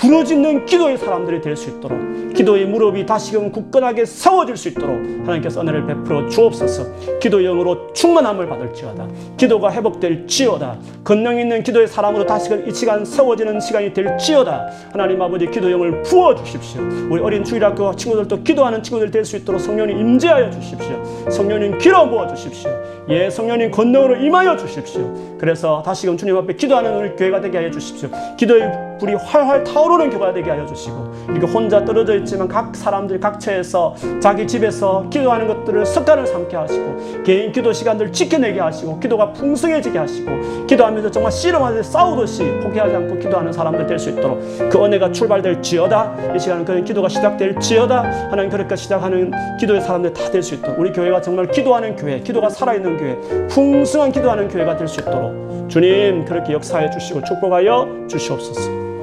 부러지는 0.04 0.66
기도의 0.66 0.98
사람들이 0.98 1.40
될 1.40 1.56
수 1.56 1.70
있도록 1.70 1.98
기도의 2.34 2.66
무릎이 2.66 3.06
다시금 3.06 3.52
굳건하게 3.52 4.04
세워질 4.04 4.56
수 4.56 4.68
있도록 4.68 4.90
하나님께서 5.22 5.60
은혜를 5.62 5.86
베풀어 5.86 6.28
주옵소서. 6.28 7.18
기도 7.20 7.40
영으로 7.40 7.92
충만함을 7.92 8.48
받을지어다. 8.48 9.06
기도가 9.36 9.72
회복될지어다. 9.72 10.78
권능 11.04 11.38
있는 11.38 11.62
기도의 11.62 11.86
사람으로 11.86 12.26
다시금 12.26 12.68
이 12.68 12.74
시간 12.74 13.04
세워지는 13.04 13.60
시간이 13.60 13.94
될지어다. 13.94 14.66
하나님 14.92 15.22
아버지 15.22 15.46
기도 15.46 15.70
영을 15.70 16.02
부어 16.02 16.34
주십시오. 16.34 16.82
우리 17.08 17.22
어린 17.22 17.44
주일학교 17.44 17.94
친구들도 17.94 18.42
기도하는 18.42 18.82
친구들 18.82 19.10
될 19.10 19.24
수 19.24 19.36
있도록 19.36 19.60
성령님 19.60 19.96
임재하여 19.98 20.50
주십시오. 20.50 21.30
성령님 21.30 21.78
길어 21.78 22.06
부어 22.10 22.26
주십시오. 22.34 22.70
예 23.08 23.30
성령님 23.30 23.70
권능으로 23.70 24.16
임하여 24.16 24.56
주십시오. 24.56 25.36
그래서 25.38 25.82
다시금 25.86 26.16
주님 26.16 26.36
앞에 26.36 26.54
기도하는 26.56 26.94
우리 26.98 27.10
교회가 27.16 27.40
되게 27.40 27.58
하여 27.58 27.70
주십시오. 27.70 28.08
기도의 28.36 28.70
불이 29.04 29.14
활활 29.16 29.62
타오르는 29.64 30.08
교회가 30.08 30.32
되게 30.32 30.50
하여 30.50 30.64
주시고 30.64 31.14
이렇게 31.28 31.46
혼자 31.46 31.84
떨어져 31.84 32.16
있지만 32.16 32.48
각 32.48 32.74
사람들 32.74 33.20
각처에서 33.20 33.94
자기 34.20 34.46
집에서 34.46 35.06
기도하는 35.10 35.46
것들을 35.46 35.84
습관을 35.84 36.26
삼게 36.26 36.56
하시고 36.56 37.22
개인 37.22 37.52
기도 37.52 37.70
시간들을 37.72 38.12
지켜내게 38.12 38.60
하시고 38.60 38.98
기도가 39.00 39.32
풍성해지게 39.34 39.98
하시고 39.98 40.66
기도하면서 40.66 41.10
정말 41.10 41.32
씨름하듯 41.32 41.84
싸우듯이 41.84 42.44
포기하지 42.62 42.94
않고 42.96 43.18
기도하는 43.18 43.52
사람들 43.52 43.86
될 43.86 43.98
수 43.98 44.10
있도록 44.10 44.40
그 44.70 44.84
은혜가 44.84 45.12
출발될지어다 45.12 46.34
이 46.34 46.38
시간은 46.38 46.64
그런 46.64 46.84
기도가 46.84 47.08
시작될지어다 47.08 48.02
하나님 48.30 48.50
그렇게 48.50 48.74
시작하는 48.74 49.30
기도의 49.60 49.80
사람들 49.82 50.12
다 50.12 50.30
될 50.30 50.42
수 50.42 50.54
있도록 50.54 50.78
우리 50.78 50.92
교회가 50.92 51.20
정말 51.20 51.46
기도하는 51.50 51.94
교회 51.96 52.20
기도가 52.20 52.48
살아있는 52.48 52.96
교회 52.96 53.46
풍성한 53.48 54.10
기도하는 54.12 54.48
교회가 54.48 54.76
될 54.76 54.88
수 54.88 55.00
있도록 55.00 55.68
주님 55.68 56.24
그렇게 56.24 56.52
역사해 56.54 56.90
주시고 56.90 57.22
축복하여 57.24 58.06
주시옵소서 58.08 58.93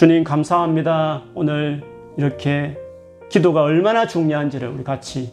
주님 0.00 0.24
감사합니다. 0.24 1.24
오늘 1.34 1.82
이렇게 2.16 2.74
기도가 3.28 3.64
얼마나 3.64 4.06
중요한지를 4.06 4.66
우리 4.66 4.82
같이 4.82 5.30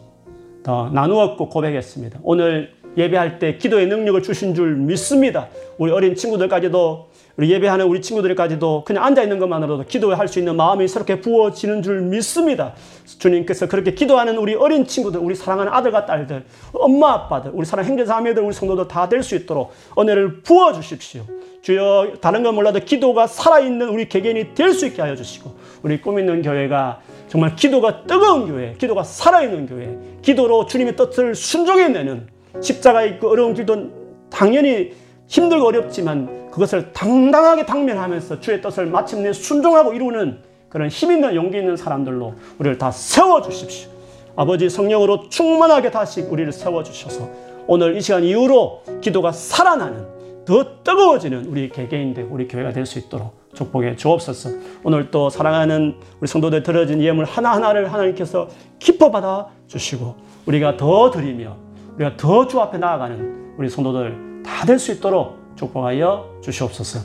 더 0.62 0.90
나누었고 0.90 1.48
고백했습니다. 1.48 2.18
오늘 2.22 2.74
예배할 2.94 3.38
때 3.38 3.56
기도의 3.56 3.86
능력을 3.86 4.22
주신 4.22 4.54
줄 4.54 4.76
믿습니다. 4.76 5.48
우리 5.78 5.90
어린 5.90 6.14
친구들까지도 6.14 7.07
우리 7.38 7.52
예배하는 7.52 7.86
우리 7.86 8.02
친구들까지도 8.02 8.82
그냥 8.84 9.04
앉아 9.04 9.22
있는 9.22 9.38
것만으로도 9.38 9.84
기도할 9.84 10.26
수 10.26 10.40
있는 10.40 10.56
마음이 10.56 10.88
새롭게 10.88 11.20
부어지는 11.20 11.82
줄 11.82 12.00
믿습니다. 12.00 12.74
주님께서 13.06 13.68
그렇게 13.68 13.94
기도하는 13.94 14.36
우리 14.38 14.56
어린 14.56 14.84
친구들, 14.84 15.20
우리 15.20 15.36
사랑하는 15.36 15.72
아들과 15.72 16.04
딸들, 16.04 16.44
엄마 16.72 17.12
아빠들, 17.12 17.52
우리 17.54 17.64
사랑 17.64 17.84
형제자매들, 17.86 18.42
우리 18.42 18.52
성도들 18.52 18.88
다 18.88 19.08
될 19.08 19.22
수 19.22 19.36
있도록 19.36 19.72
은혜를 19.96 20.42
부어 20.42 20.72
주십시오. 20.72 21.22
주여 21.62 22.14
다른 22.20 22.42
건 22.42 22.56
몰라도 22.56 22.80
기도가 22.80 23.28
살아있는 23.28 23.88
우리 23.88 24.08
개개인이 24.08 24.54
될 24.54 24.74
수 24.74 24.86
있게 24.86 25.00
하여 25.00 25.14
주시고 25.14 25.54
우리 25.84 26.00
꿈 26.00 26.18
있는 26.18 26.42
교회가 26.42 27.00
정말 27.28 27.54
기도가 27.54 28.02
뜨거운 28.02 28.48
교회, 28.48 28.74
기도가 28.78 29.04
살아있는 29.04 29.66
교회, 29.68 29.96
기도로 30.22 30.66
주님의 30.66 30.96
뜻을 30.96 31.36
순종해내는 31.36 32.26
십자가 32.60 33.04
있고 33.04 33.30
어려운 33.30 33.54
길도 33.54 34.28
당연히 34.28 34.92
힘들고 35.28 35.66
어렵지만 35.66 36.50
그것을 36.50 36.92
당당하게 36.92 37.64
당면하면서 37.66 38.40
주의 38.40 38.60
뜻을 38.60 38.86
마침내 38.86 39.32
순종하고 39.32 39.92
이루는 39.92 40.38
그런 40.68 40.88
힘 40.88 41.12
있는 41.12 41.34
용기 41.34 41.58
있는 41.58 41.76
사람들로 41.76 42.34
우리를 42.58 42.78
다 42.78 42.90
세워 42.90 43.40
주십시오. 43.42 43.90
아버지 44.36 44.68
성령으로 44.68 45.28
충만하게 45.28 45.90
다시 45.90 46.22
우리를 46.22 46.50
세워 46.52 46.82
주셔서 46.82 47.28
오늘 47.66 47.96
이 47.96 48.00
시간 48.00 48.24
이후로 48.24 48.82
기도가 49.00 49.32
살아나는 49.32 50.06
더 50.44 50.82
뜨거워지는 50.82 51.44
우리 51.46 51.68
개개인들 51.68 52.28
우리 52.30 52.48
교회가 52.48 52.72
될 52.72 52.86
수 52.86 52.98
있도록 52.98 53.36
축복해 53.52 53.96
주옵소서. 53.96 54.50
오늘 54.84 55.10
또 55.10 55.28
사랑하는 55.28 55.96
우리 56.20 56.28
성도들 56.28 56.62
들어진 56.62 57.02
예물 57.02 57.24
하나하나를 57.24 57.92
하나님께서 57.92 58.48
기뻐 58.78 59.10
받아 59.10 59.48
주시고 59.66 60.14
우리가 60.46 60.76
더 60.78 61.10
드리며 61.10 61.56
우리가 61.96 62.16
더 62.16 62.46
주 62.46 62.60
앞에 62.60 62.78
나아가는 62.78 63.54
우리 63.58 63.68
성도들 63.68 64.27
다 64.48 64.64
될 64.66 64.78
수 64.78 64.92
있도록 64.92 65.38
축복하여 65.56 66.38
주시옵소서. 66.42 67.00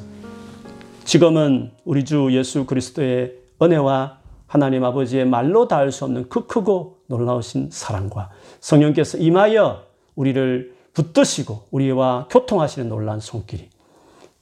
지금은 1.04 1.72
우리 1.84 2.06
주 2.06 2.30
예수 2.32 2.66
그리스도의 2.66 3.34
은혜와 3.62 4.20
하나님 4.48 4.84
아버지의 4.84 5.26
말로 5.26 5.68
닿을 5.68 5.91
수 5.91 6.06
없는 6.06 6.30
그 6.30 6.48
크고 6.48 7.00
놀라우신 7.08 7.70
사랑과 7.72 8.30
성령께서 8.60 9.18
임하여 9.18 9.84
우리를 10.16 10.74
붙드시고 10.94 11.68
우리와 11.72 12.28
교통하시는 12.30 12.88
놀란 12.88 13.20
손길이 13.20 13.70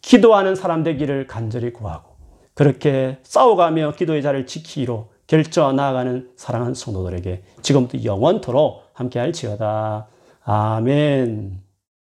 기도하는 0.01 0.55
사람 0.55 0.83
되기를 0.83 1.27
간절히 1.27 1.71
구하고 1.73 2.11
그렇게 2.53 3.19
싸워가며 3.23 3.93
기도의 3.97 4.21
자를 4.21 4.45
지키기로 4.45 5.09
결정하 5.27 5.71
나아가는 5.71 6.29
사랑하는 6.35 6.73
성도들에게 6.73 7.43
지금부터 7.61 8.03
영원토록 8.03 8.83
함께할지어다. 8.93 10.07
아멘. 10.43 11.70